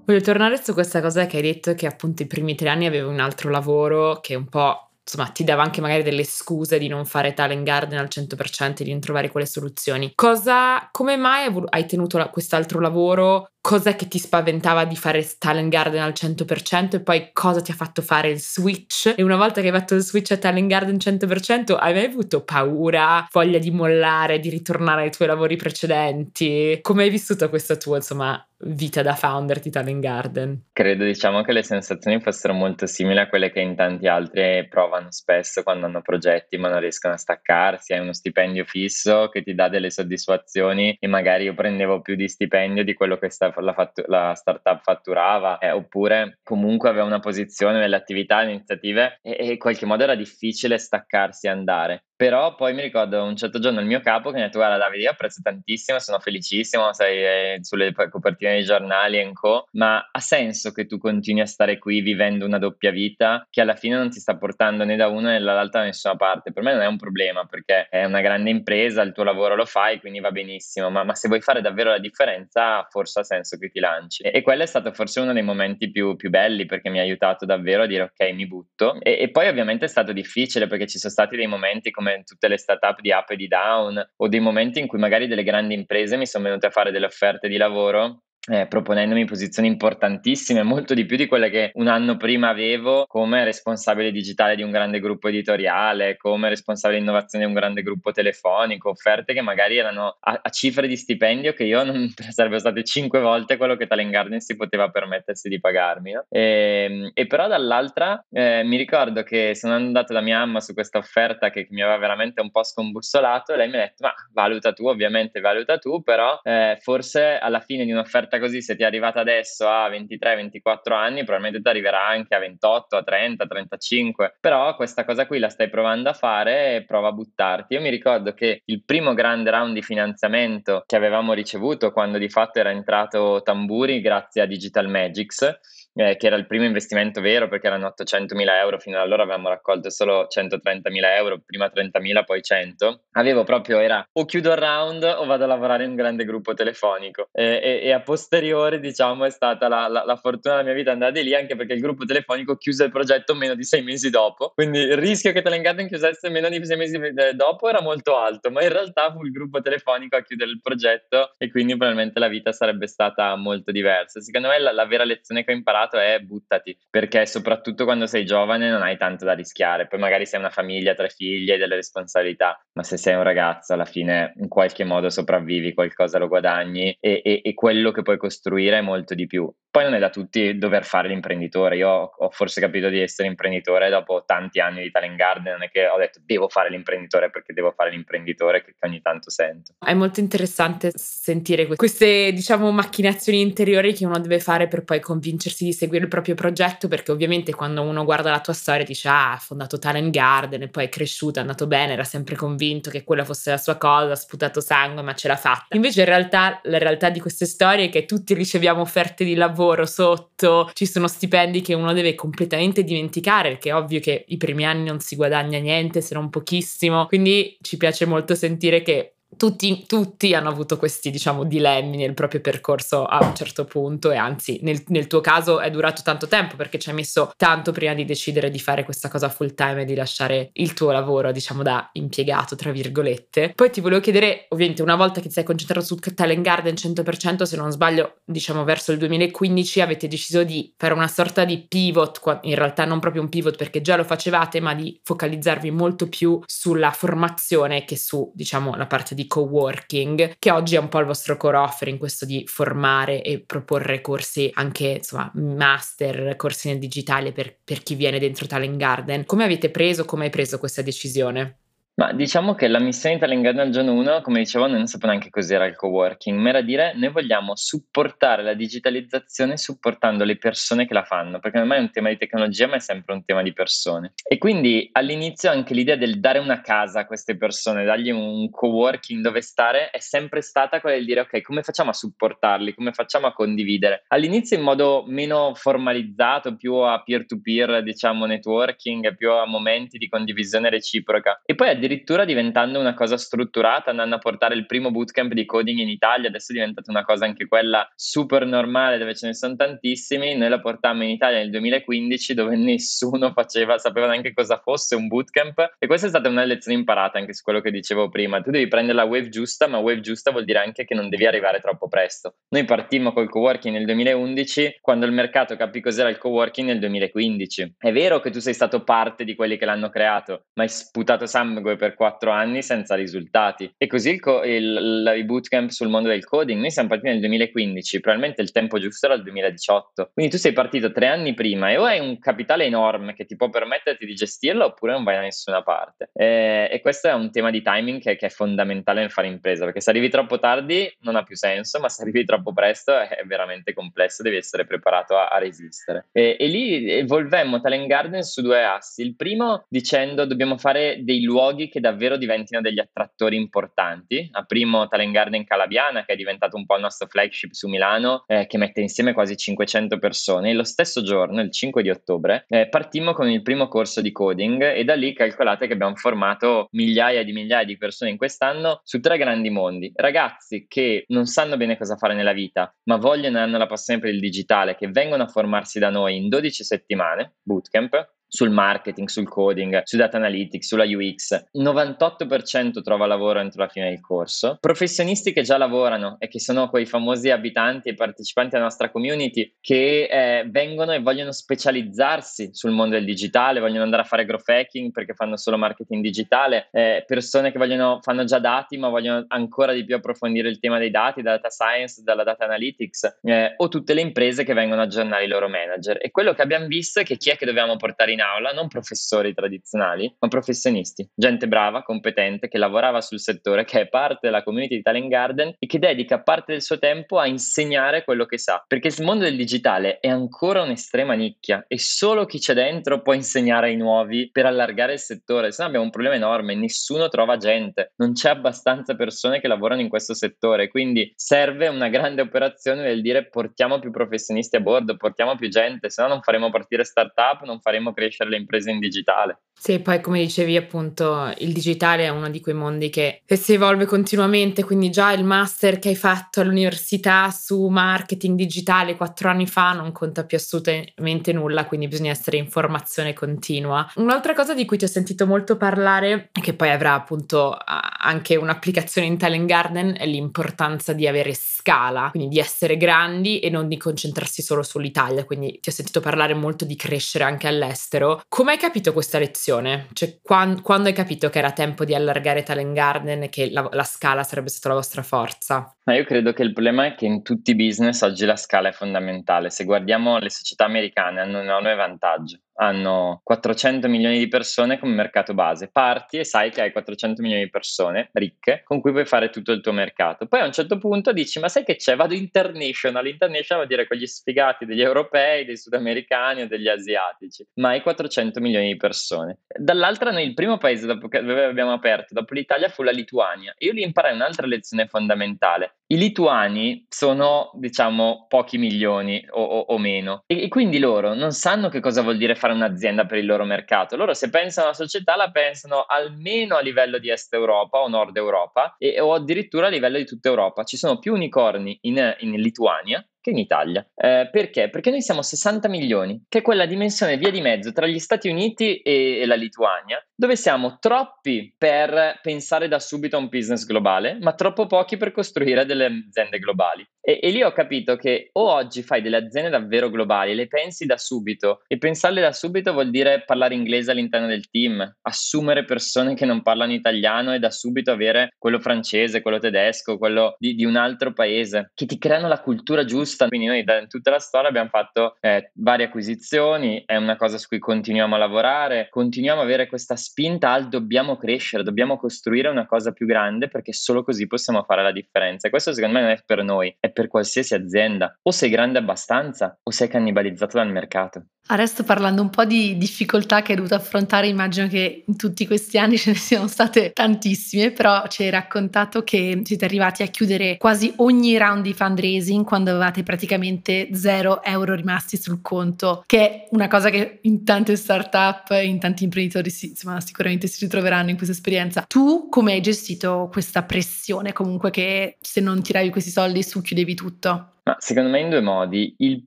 [0.07, 3.09] Voglio tornare su questa cosa che hai detto che appunto i primi tre anni avevo
[3.09, 7.05] un altro lavoro che un po' insomma ti dava anche magari delle scuse di non
[7.05, 10.13] fare talent garden al 100% e di non trovare quelle soluzioni.
[10.15, 15.71] Cosa, come mai hai tenuto la, quest'altro lavoro cos'è che ti spaventava di fare Talent
[15.71, 19.15] Garden al 100% e poi cosa ti ha fatto fare il switch.
[19.17, 22.45] E una volta che hai fatto il switch a Talent Garden 100%, hai mai avuto
[22.45, 26.79] paura, voglia di mollare, di ritornare ai tuoi lavori precedenti?
[26.83, 30.65] Come hai vissuto questa tua, insomma, vita da founder di Talent Garden?
[30.73, 35.11] Credo diciamo che le sensazioni fossero molto simili a quelle che in tanti altri provano
[35.11, 39.55] spesso quando hanno progetti ma non riescono a staccarsi, hai uno stipendio fisso che ti
[39.55, 43.73] dà delle soddisfazioni e magari io prendevo più di stipendio di quello che sta, la,
[43.73, 49.37] fattu- la, startup fatturava eh, oppure comunque aveva una posizione nelle attività, nelle iniziative e,
[49.39, 52.05] e in qualche modo era difficile staccarsi e andare.
[52.25, 54.79] Però poi mi ricordo un certo giorno il mio capo che mi ha detto guarda
[54.79, 60.09] Davide io apprezzo tantissimo, sono felicissimo, sei eh, sulle copertine dei giornali e co, ma
[60.11, 63.97] ha senso che tu continui a stare qui vivendo una doppia vita che alla fine
[63.97, 66.51] non ti sta portando né da una né dall'altra da nessuna parte.
[66.51, 69.67] Per me non è un problema perché è una grande impresa, il tuo lavoro lo
[69.67, 73.59] fai, quindi va benissimo, ma, ma se vuoi fare davvero la differenza forse ha senso
[73.59, 74.23] che ti lanci.
[74.23, 77.03] E, e quello è stato forse uno dei momenti più, più, belli perché mi ha
[77.03, 78.99] aiutato davvero a dire ok mi butto.
[79.03, 82.49] E, e poi ovviamente è stato difficile perché ci sono stati dei momenti come tutte
[82.49, 85.75] le startup di up e di down o dei momenti in cui magari delle grandi
[85.75, 90.95] imprese mi sono venute a fare delle offerte di lavoro eh, proponendomi posizioni importantissime, molto
[90.95, 95.01] di più di quelle che un anno prima avevo come responsabile digitale di un grande
[95.01, 100.41] gruppo editoriale, come responsabile innovazione di un grande gruppo telefonico, offerte che magari erano a,
[100.43, 104.41] a cifre di stipendio che io non sarebbero state cinque volte quello che Talent Garden
[104.41, 106.13] si poteva permettersi di pagarmi.
[106.13, 106.25] No?
[106.29, 110.75] E, ehm, e, però dall'altra eh, mi ricordo che sono andato da mia mamma su
[110.75, 114.15] questa offerta che, mi aveva veramente un po' scombussolato e lei mi ha detto ma
[114.33, 118.77] valuta tu, ovviamente valuta tu, però eh, forse alla fine di un'offerta fatta così, se
[118.77, 123.47] ti è arrivata adesso a 23-24 anni, probabilmente ti arriverà anche a 28, a 30,
[123.47, 124.37] 35.
[124.41, 127.75] Però questa cosa qui la stai provando a fare e prova a buttarti.
[127.75, 132.29] Io mi ricordo che il primo grande round di finanziamento che avevamo ricevuto quando di
[132.29, 137.49] fatto era entrato Tamburi grazie a Digital Magics eh, che era il primo investimento vero
[137.49, 141.69] perché erano 800 mila euro, fino ad allora avevamo raccolto solo 130 mila euro, prima
[141.69, 143.05] 30 mila, poi 100.
[143.13, 146.55] Avevo proprio, era o chiudo il round o vado a lavorare in un grande gruppo
[146.55, 150.75] telefonico e, e, e a posteriori diciamo è stata la, la, la, fortuna della mia
[150.75, 154.11] vita andare lì anche perché il gruppo telefonico chiuse il progetto meno di sei mesi
[154.11, 156.99] dopo, quindi il rischio che Talent Garden chiusesse meno di sei mesi
[157.35, 161.35] dopo era molto alto, ma in realtà fu il gruppo telefonico a chiudere il progetto
[161.39, 164.21] e quindi probabilmente la vita sarebbe stata molto diversa.
[164.21, 168.07] Secondo me la, la vera lezione che ho imparato imparato è buttati, perché soprattutto quando
[168.07, 171.59] sei giovane non hai tanto da rischiare, poi magari sei una famiglia, tre figli e
[171.59, 176.29] delle responsabilità, ma se sei un ragazzo alla fine in qualche modo sopravvivi, qualcosa lo
[176.29, 179.51] guadagni e, e, e quello che puoi costruire è molto di più.
[179.71, 183.91] Poi non è da tutti dover fare l'imprenditore, io ho forse capito di essere imprenditore
[183.91, 187.53] dopo tanti anni di Talent Garden, non è che ho detto devo fare l'imprenditore perché
[187.53, 189.75] devo fare l'imprenditore che ogni tanto sento.
[189.85, 195.65] È molto interessante sentire queste diciamo macchinazioni interiori che uno deve fare per poi convincersi
[195.65, 199.33] di seguire il proprio progetto perché ovviamente quando uno guarda la tua storia dice ah
[199.33, 203.05] ha fondato Talent Garden e poi è cresciuto, è andato bene, era sempre convinto che
[203.05, 205.75] quella fosse la sua cosa, ha sputato sangue ma ce l'ha fatta.
[205.77, 209.87] Invece in realtà la realtà di queste storie è che tutti riceviamo offerte di lavoro
[209.87, 214.65] sotto, ci sono stipendi che uno deve completamente dimenticare, perché è ovvio che i primi
[214.65, 219.85] anni non si guadagna niente se non pochissimo, quindi ci piace molto sentire che tutti,
[219.87, 224.61] tutti, hanno avuto questi, diciamo, dilemmi nel proprio percorso a un certo punto e anzi
[224.63, 228.05] nel, nel, tuo caso è durato tanto tempo perché ci hai messo tanto prima di
[228.05, 231.89] decidere di fare questa cosa full time e di lasciare il tuo lavoro, diciamo, da
[231.93, 233.53] impiegato, tra virgolette.
[233.55, 237.43] Poi ti volevo chiedere, ovviamente, una volta che ti sei concentrato su Talent Garden 100%,
[237.43, 242.21] se non sbaglio, diciamo, verso il 2015 avete deciso di fare una sorta di pivot,
[242.43, 246.41] in realtà non proprio un pivot perché già lo facevate, ma di focalizzarvi molto più
[246.47, 250.99] sulla formazione che su, diciamo, la parte di di coworking, che oggi è un po'
[251.01, 256.79] il vostro core offering, questo di formare e proporre corsi anche, insomma, master, corsi nel
[256.79, 259.25] digitale per, per chi viene dentro Talent Garden.
[259.25, 261.64] Come avete preso, come hai preso questa decisione?
[261.97, 265.77] Ma diciamo che la missione al giorno 1, come dicevo, non sapevo neanche cos'era il
[265.77, 271.39] coworking, ma era dire noi vogliamo supportare la digitalizzazione supportando le persone che la fanno,
[271.39, 274.15] perché non è un tema di tecnologia, ma è sempre un tema di persone.
[274.29, 279.23] E quindi all'inizio anche l'idea del dare una casa a queste persone, dargli un coworking
[279.23, 283.29] dove stare, è sempre stata quella di dire ok, come facciamo a supportarli, come facciamo
[283.29, 284.03] a condividere?
[284.09, 290.71] All'inizio in modo meno formalizzato, più a peer-to-peer, diciamo, networking, più a momenti di condivisione
[290.71, 291.41] reciproca.
[291.45, 295.79] E poi addirittura diventando una cosa strutturata, andando a portare il primo bootcamp di coding
[295.79, 299.55] in Italia, adesso è diventata una cosa anche quella super normale dove ce ne sono
[299.55, 304.95] tantissimi, noi la portammo in Italia nel 2015 dove nessuno faceva, sapeva neanche cosa fosse
[304.95, 308.41] un bootcamp e questa è stata una lezione imparata anche su quello che dicevo prima,
[308.41, 311.27] tu devi prendere la wave giusta, ma wave giusta vuol dire anche che non devi
[311.27, 312.37] arrivare troppo presto.
[312.49, 317.75] Noi partimmo col coworking nel 2011 quando il mercato capì cos'era il coworking nel 2015.
[317.79, 321.27] È vero che tu sei stato parte di quelli che l'hanno creato, ma hai sputato
[321.27, 323.73] sangue per quattro anni senza risultati.
[323.77, 327.21] E così il, co- il, il, bootcamp sul mondo del coding, noi siamo partiti nel
[327.21, 330.11] 2015, probabilmente il tempo giusto era il 2018.
[330.13, 333.37] Quindi tu sei partito tre anni prima e o hai un capitale enorme che ti
[333.37, 336.11] può permetterti di gestirlo oppure non vai da nessuna parte.
[336.13, 339.65] E, e questo è un tema di timing che, che, è fondamentale nel fare impresa,
[339.65, 343.23] perché se arrivi troppo tardi non ha più senso, ma se arrivi troppo presto è
[343.27, 346.07] veramente complesso, devi essere preparato a, a resistere.
[346.13, 349.03] E, e lì evolvemmo Talent Garden su due assi.
[349.03, 354.29] Il primo dicendo dobbiamo fare dei luoghi che davvero diventino degli attrattori importanti.
[354.33, 358.47] Aprimo Talent Garden Calabiana, che è diventato un po' il nostro flagship su Milano, eh,
[358.47, 360.51] che mette insieme quasi 500 persone.
[360.51, 364.13] E lo stesso giorno, il 5 di ottobre, eh, partimmo con il primo corso di
[364.13, 368.81] coding e da lì calcolate che abbiamo formato migliaia di migliaia di persone in quest'anno
[368.85, 369.93] su tre grandi mondi.
[369.95, 374.01] Ragazzi che non sanno bene cosa fare nella vita, ma vogliono e hanno la passione
[374.01, 379.07] per il digitale, che vengono a formarsi da noi in 12 settimane, bootcamp, sul marketing,
[379.07, 381.51] sul coding, su data analytics, sulla UX.
[381.57, 384.59] 98% trova lavoro entro la fine del corso.
[384.61, 389.55] Professionisti che già lavorano e che sono quei famosi abitanti e partecipanti alla nostra community
[389.61, 394.49] che eh, vengono e vogliono specializzarsi sul mondo del digitale, vogliono andare a fare growth
[394.49, 399.25] hacking perché fanno solo marketing digitale, eh, persone che vogliono, fanno già dati ma vogliono
[399.29, 403.55] ancora di più approfondire il tema dei dati, della data science, dalla data analytics, eh,
[403.57, 405.99] o tutte le imprese che vengono a aggiornare i loro manager.
[406.01, 408.69] E quello che abbiamo visto è che chi è che dobbiamo portare in aula, non
[408.69, 414.43] professori tradizionali, ma professionisti, gente brava, competente, che lavorava sul settore, che è parte della
[414.43, 418.39] community di Talent Garden e che dedica parte del suo tempo a insegnare quello che
[418.39, 418.65] sa.
[418.67, 423.13] Perché il mondo del digitale è ancora un'estrema nicchia e solo chi c'è dentro può
[423.13, 427.37] insegnare ai nuovi per allargare il settore, se no abbiamo un problema enorme, nessuno trova
[427.37, 432.83] gente, non c'è abbastanza persone che lavorano in questo settore, quindi serve una grande operazione
[432.83, 436.85] del dire portiamo più professionisti a bordo, portiamo più gente, se no non faremo partire
[436.85, 439.43] startup, non faremo crescere crescere le imprese in digitale.
[439.57, 443.55] Sì, poi come dicevi appunto il digitale è uno di quei mondi che, che, si
[443.55, 449.47] evolve continuamente, quindi già il master che hai fatto all'università su marketing digitale quattro anni
[449.47, 453.91] fa non conta più assolutamente nulla, quindi bisogna essere in formazione continua.
[453.95, 459.07] Un'altra cosa di cui ti ho sentito molto parlare che poi avrà appunto anche un'applicazione
[459.07, 463.79] in Talent Garden è l'importanza di avere scala, quindi di essere grandi e non di
[463.79, 468.21] concentrarsi solo sull'Italia, quindi ti ho sentito parlare molto di crescere anche all'estero.
[468.29, 469.44] Come hai capito questa lezione?
[469.93, 473.69] Cioè, quando, quando hai capito che era tempo di allargare Talent Garden e che la,
[473.73, 475.77] la scala sarebbe stata la vostra forza?
[475.85, 478.69] Ma io credo che il problema è che in tutti i business oggi la scala
[478.69, 479.51] è fondamentale.
[479.51, 484.95] Se guardiamo le società americane hanno un enorme vantaggio hanno 400 milioni di persone come
[484.95, 489.07] mercato base, parti e sai che hai 400 milioni di persone ricche con cui puoi
[489.07, 490.27] fare tutto il tuo mercato.
[490.27, 491.97] Poi a un certo punto dici, ma sai che c'è?
[491.97, 497.71] Vado international, international vuol dire quegli sfigati degli europei, dei sudamericani o degli asiatici, ma
[497.71, 499.39] hai 400 milioni di persone.
[499.47, 503.55] Dall'altra noi il primo paese dopo che abbiamo aperto, dopo l'Italia, fu la Lituania.
[503.59, 505.79] Io lì imparai un'altra lezione fondamentale.
[505.95, 511.31] I lituani sono, diciamo, pochi milioni o, o, o meno e, e quindi loro non
[511.31, 513.95] sanno che cosa vuol dire fare un'azienda per il loro mercato.
[513.95, 518.17] Loro se pensano alla società la pensano almeno a livello di Est Europa o Nord
[518.17, 520.65] Europa e, o addirittura a livello di tutta Europa.
[520.65, 523.87] Ci sono più unicorni in, in Lituania che in Italia.
[523.95, 524.69] Eh, perché?
[524.69, 528.29] Perché noi siamo 60 milioni, che è quella dimensione via di mezzo tra gli Stati
[528.29, 533.65] Uniti e, e la Lituania, dove siamo troppi per pensare da subito a un business
[533.65, 536.87] globale, ma troppo pochi per costruire delle aziende globali.
[537.07, 540.87] E, e lì ho capito che o oggi fai delle aziende davvero globali, le pensi
[540.87, 546.15] da subito, e pensarle da subito vuol dire parlare inglese all'interno del team, assumere persone
[546.15, 550.65] che non parlano italiano e da subito avere quello francese, quello tedesco, quello di, di
[550.65, 553.29] un altro paese, che ti creano la cultura giusta.
[553.29, 557.49] Quindi noi da tutta la storia abbiamo fatto eh, varie acquisizioni, è una cosa su
[557.49, 562.65] cui continuiamo a lavorare, continuiamo ad avere questa spinta al dobbiamo crescere, dobbiamo costruire una
[562.65, 565.49] cosa più grande perché solo così possiamo fare la differenza.
[565.49, 568.19] E questo secondo me non è per noi, è per qualsiasi azienda.
[568.23, 571.27] O sei grande abbastanza o sei cannibalizzato dal mercato.
[571.47, 575.77] Adesso parlando un po' di difficoltà che hai dovuto affrontare, immagino che in tutti questi
[575.77, 580.57] anni ce ne siano state tantissime, però ci hai raccontato che siete arrivati a chiudere
[580.57, 586.49] quasi ogni round di fundraising quando avevate praticamente zero euro rimasti sul conto, che è
[586.53, 591.17] una cosa che in tante startup, in tanti imprenditori si, insomma, sicuramente si ritroveranno in
[591.17, 591.85] questa esperienza.
[591.87, 596.95] Tu come hai gestito questa pressione comunque che se non tiravi questi soldi su chiudevi
[596.95, 597.49] tutto?
[597.67, 598.95] Ma secondo me in due modi.
[598.99, 599.27] Il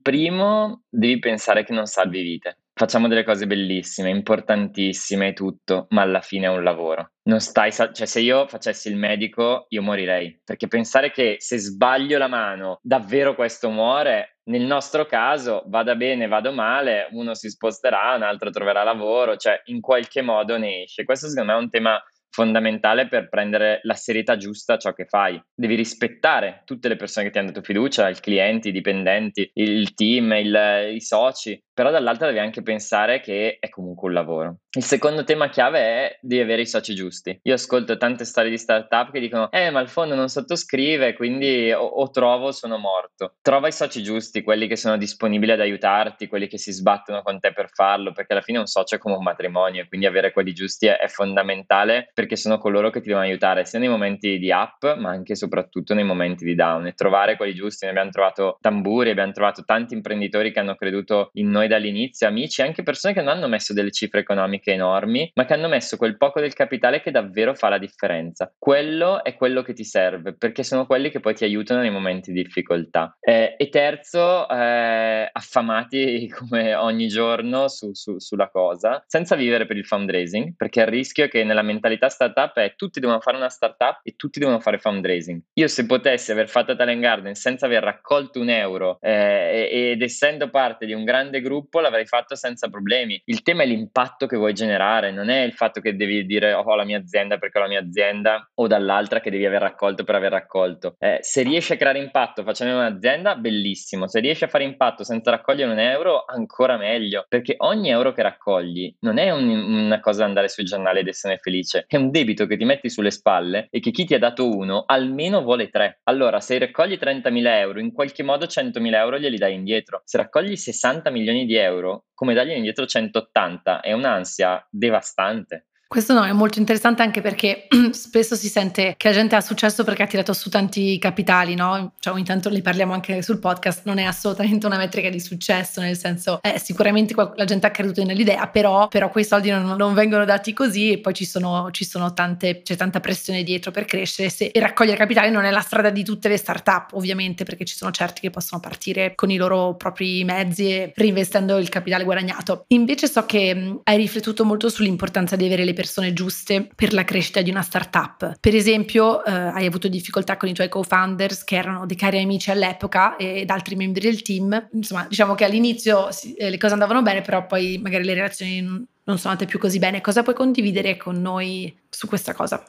[0.00, 2.58] primo, devi pensare che non salvi vite.
[2.72, 7.10] Facciamo delle cose bellissime, importantissime e tutto, ma alla fine è un lavoro.
[7.24, 12.18] Non stai, cioè se io facessi il medico, io morirei, perché pensare che se sbaglio
[12.18, 18.14] la mano davvero questo muore, nel nostro caso vada bene, vada male, uno si sposterà,
[18.14, 21.02] un altro troverà lavoro, cioè in qualche modo ne esce.
[21.02, 25.06] Questo secondo me è un tema fondamentale per prendere la serietà giusta a ciò che
[25.06, 25.40] fai.
[25.54, 29.94] Devi rispettare tutte le persone che ti hanno dato fiducia, i clienti, i dipendenti, il
[29.94, 34.56] team, il, i soci, però dall'altra devi anche pensare che è comunque un lavoro.
[34.76, 37.38] Il secondo tema chiave è di avere i soci giusti.
[37.42, 41.70] Io ascolto tante storie di startup che dicono eh ma il fondo non sottoscrive quindi
[41.70, 43.36] o, o trovo o sono morto.
[43.40, 47.38] Trova i soci giusti, quelli che sono disponibili ad aiutarti, quelli che si sbattono con
[47.38, 50.52] te per farlo, perché alla fine un socio è come un matrimonio, quindi avere quelli
[50.52, 54.50] giusti è, è fondamentale perché sono coloro che ti devono aiutare sia nei momenti di
[54.50, 57.84] up ma anche e soprattutto nei momenti di down e trovare quelli giusti.
[57.84, 62.60] Noi abbiamo trovato tamburi, abbiamo trovato tanti imprenditori che hanno creduto in noi dall'inizio, amici,
[62.60, 66.16] anche persone che non hanno messo delle cifre economiche enormi, ma che hanno messo quel
[66.16, 68.52] poco del capitale che davvero fa la differenza.
[68.58, 72.32] Quello è quello che ti serve, perché sono quelli che poi ti aiutano nei momenti
[72.32, 73.16] di difficoltà.
[73.20, 79.76] Eh, e terzo, eh, affamati come ogni giorno su, su, sulla cosa, senza vivere per
[79.76, 83.48] il fundraising, perché il rischio è che nella mentalità startup è tutti devono fare una
[83.48, 85.40] startup e tutti devono fare fundraising.
[85.54, 90.50] Io se potessi aver fatto Talent Garden senza aver raccolto un euro eh, ed essendo
[90.50, 93.20] parte di un grande gruppo, l'avrei fatto senza problemi.
[93.26, 96.62] Il tema è l'impatto che vuoi generare, non è il fatto che devi dire oh,
[96.62, 100.04] ho la mia azienda perché ho la mia azienda o dall'altra che devi aver raccolto
[100.04, 100.96] per aver raccolto.
[100.98, 104.08] Eh, se riesci a creare impatto facendo un'azienda, bellissimo.
[104.08, 108.22] Se riesci a fare impatto senza raccogliere un euro, ancora meglio, perché ogni euro che
[108.22, 112.10] raccogli non è un, una cosa da andare sui giornali ed essere felice, è un
[112.10, 115.68] debito che ti metti sulle spalle e che chi ti ha dato uno almeno vuole
[115.68, 116.00] tre.
[116.04, 120.00] Allora, se raccogli 30.000 euro, in qualche modo 100.000 euro glieli dai indietro.
[120.04, 125.67] Se raccogli 60 milioni di euro, come dargli indietro 180 è un'ansia devastante.
[125.88, 129.84] Questo no, è molto interessante anche perché spesso si sente che la gente ha successo
[129.84, 131.94] perché ha tirato su tanti capitali, no?
[131.98, 135.80] Cioè ogni tanto ne parliamo anche sul podcast, non è assolutamente una metrica di successo,
[135.80, 139.94] nel senso, eh, sicuramente la gente ha creduto nell'idea, però, però quei soldi non, non,
[139.94, 143.86] vengono dati così e poi ci sono, ci sono tante, c'è tanta pressione dietro per
[143.86, 147.64] crescere se, e raccogliere capitali non è la strada di tutte le start-up, ovviamente, perché
[147.64, 152.04] ci sono certi che possono partire con i loro propri mezzi e reinvestendo il capitale
[152.04, 152.64] guadagnato.
[152.68, 157.40] Invece so che hai riflettuto molto sull'importanza di avere le persone giuste per la crescita
[157.40, 158.36] di una startup.
[158.40, 162.50] Per esempio, eh, hai avuto difficoltà con i tuoi co-founders che erano dei cari amici
[162.50, 164.70] all'epoca ed altri membri del team.
[164.72, 169.18] Insomma, diciamo che all'inizio eh, le cose andavano bene, però poi magari le relazioni non
[169.18, 170.00] sono andate più così bene.
[170.00, 172.60] Cosa puoi condividere con noi su questa cosa?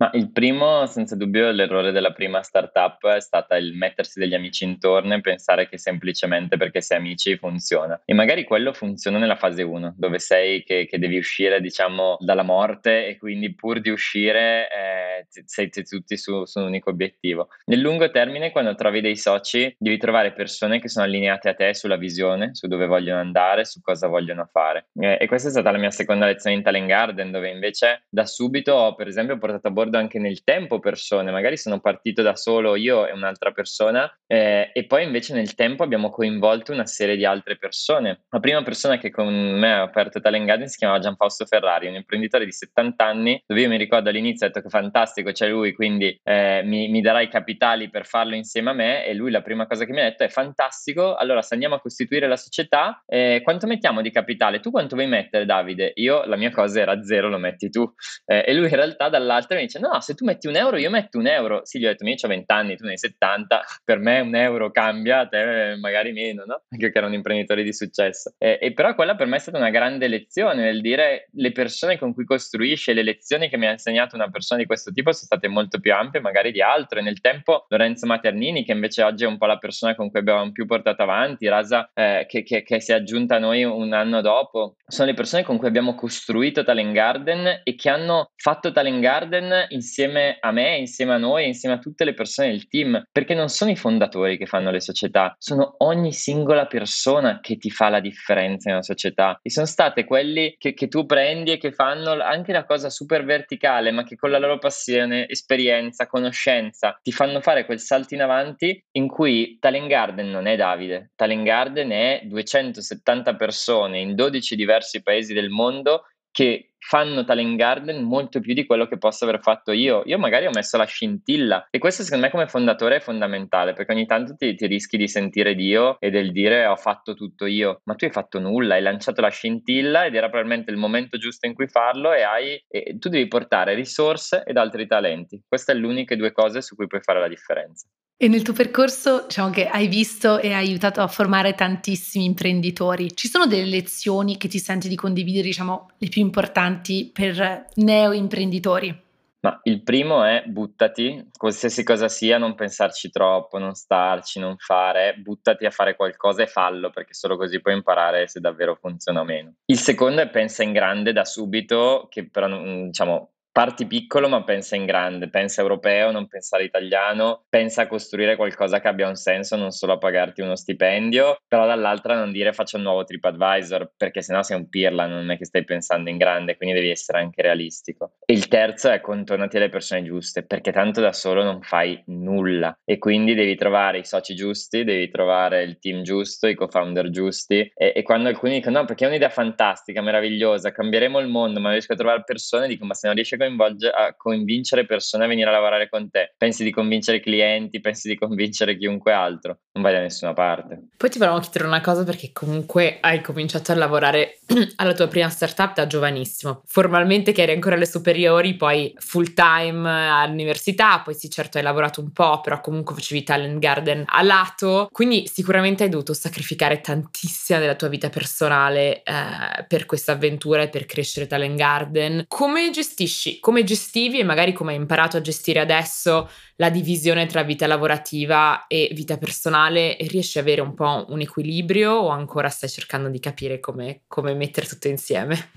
[0.00, 4.64] Ma il primo, senza dubbio, l'errore della prima startup è stata il mettersi degli amici
[4.64, 8.00] intorno e pensare che semplicemente perché sei amici funziona.
[8.06, 12.42] E magari quello funziona nella fase 1, dove sei che, che, devi uscire, diciamo, dalla
[12.42, 17.48] morte e quindi pur di uscire eh, siete tutti su, su, un unico obiettivo.
[17.66, 21.74] Nel lungo termine, quando trovi dei soci, devi trovare persone che sono allineate a te
[21.74, 24.86] sulla visione, su dove vogliono andare, su cosa vogliono fare.
[24.98, 28.24] Eh, e questa è stata la mia seconda lezione in Talent Garden, dove invece da
[28.24, 32.22] subito ho, per esempio, portato a bordo ricordo anche nel tempo persone, magari sono partito
[32.22, 36.86] da solo io e un'altra persona eh, e poi invece nel tempo abbiamo coinvolto una
[36.86, 38.22] serie di altre persone.
[38.30, 41.96] La prima persona che con me ha aperto Talent Garden si chiamava Gianfausto Ferrari, un
[41.96, 45.72] imprenditore di 70 anni, dove io mi ricordo all'inizio ho detto che fantastico c'è lui,
[45.72, 49.66] quindi eh, mi, mi darai capitali per farlo insieme a me e lui la prima
[49.66, 53.40] cosa che mi ha detto è fantastico, allora se andiamo a costituire la società, eh,
[53.42, 54.60] quanto mettiamo di capitale?
[54.60, 55.92] Tu quanto vuoi mettere Davide?
[55.96, 57.90] Io la mia cosa era zero, lo metti tu.
[58.26, 60.90] Eh, e lui in realtà dall'altra mi dice no, se tu metti un euro, io
[60.90, 61.62] metto un euro.
[61.64, 64.34] Sì, gli ho detto, io ho 20 anni, tu ne hai 70, per me un
[64.34, 66.62] euro cambia, te magari meno, no?
[66.68, 68.34] Anche che era un imprenditore di successo.
[68.38, 71.98] E, e, però quella per me è stata una grande lezione, nel dire le persone
[71.98, 75.24] con cui costruisce, le lezioni che mi ha insegnato una persona di questo tipo sono
[75.24, 77.02] state molto più ampie magari di altre.
[77.02, 80.50] Nel tempo Lorenzo Maternini, che invece oggi è un po' la persona con cui abbiamo
[80.52, 84.20] più portato avanti, Rasa, eh, che, che, che si è aggiunta a noi un anno
[84.20, 89.00] dopo, sono le persone con cui abbiamo costruito Talent Garden e che hanno fatto Talent
[89.00, 93.34] Garden insieme a me, insieme a noi, insieme a tutte le persone del team, perché
[93.34, 97.88] non sono i fondatori che fanno le società, sono ogni singola persona che ti fa
[97.88, 99.38] la differenza in una società.
[99.42, 103.24] E sono state quelli che, che tu prendi e che fanno anche la cosa super
[103.24, 108.22] verticale, ma che con la loro passione, esperienza, conoscenza ti fanno fare quel salto in
[108.22, 114.56] avanti in cui Talent Garden non è Davide, Talent Garden è 270 persone in 12
[114.56, 119.40] diversi paesi del mondo che fanno Talent Garden molto più di quello che posso aver
[119.40, 120.02] fatto io.
[120.06, 123.92] Io magari ho messo la scintilla e questo secondo me come fondatore è fondamentale perché
[123.92, 127.80] ogni tanto ti, ti, rischi di sentire Dio e del dire ho fatto tutto io,
[127.84, 131.46] ma tu hai fatto nulla, hai lanciato la scintilla ed era probabilmente il momento giusto
[131.46, 135.42] in cui farlo e, hai, e tu devi portare risorse ed altri talenti.
[135.46, 137.86] Queste sono le uniche due cose su cui puoi fare la differenza.
[138.22, 143.16] E nel tuo percorso, diciamo che hai visto e hai aiutato a formare tantissimi imprenditori.
[143.16, 146.69] Ci sono delle lezioni che ti senti di condividere, diciamo, le più importanti
[147.12, 149.08] per neo imprenditori?
[149.42, 155.14] Ma il primo è buttati, qualsiasi cosa sia, non pensarci troppo, non starci, non fare,
[155.16, 159.24] buttati a fare qualcosa e fallo, perché solo così puoi imparare se davvero funziona o
[159.24, 159.54] meno.
[159.64, 164.76] Il secondo è pensa in grande da subito, che però diciamo Parti piccolo ma pensa
[164.76, 169.56] in grande, pensa europeo, non pensare italiano, pensa a costruire qualcosa che abbia un senso,
[169.56, 174.22] non solo a pagarti uno stipendio, però dall'altra non dire faccio un nuovo TripAdvisor, perché
[174.22, 177.42] sennò sei un pirla, non è che stai pensando in grande, quindi devi essere anche
[177.42, 178.12] realistico.
[178.24, 182.78] E il terzo è contornati alle persone giuste, perché tanto da solo non fai nulla.
[182.84, 187.68] E quindi devi trovare i soci giusti, devi trovare il team giusto, i co-founder giusti.
[187.74, 191.64] E, e quando alcuni dicono no perché è un'idea fantastica, meravigliosa, cambieremo il mondo, ma
[191.64, 195.28] non riesco a trovare persone, dico ma se non riesci a a convincere persone a
[195.28, 196.34] venire a lavorare con te.
[196.36, 200.88] Pensi di convincere clienti, pensi di convincere chiunque altro, non vai da nessuna parte.
[200.96, 204.38] Poi ti volevo chiedere una cosa perché comunque hai cominciato a lavorare
[204.76, 206.62] alla tua prima startup da giovanissimo.
[206.66, 212.00] Formalmente che eri ancora alle superiori, poi full time all'università, poi sì certo hai lavorato
[212.00, 217.58] un po', però comunque facevi talent garden a lato, quindi sicuramente hai dovuto sacrificare tantissima
[217.58, 222.24] della tua vita personale eh, per questa avventura e per crescere talent garden.
[222.28, 227.42] Come gestisci come gestivi e magari come hai imparato a gestire adesso la divisione tra
[227.42, 232.48] vita lavorativa e vita personale e riesci ad avere un po' un equilibrio o ancora
[232.48, 235.50] stai cercando di capire come, come mettere tutto insieme?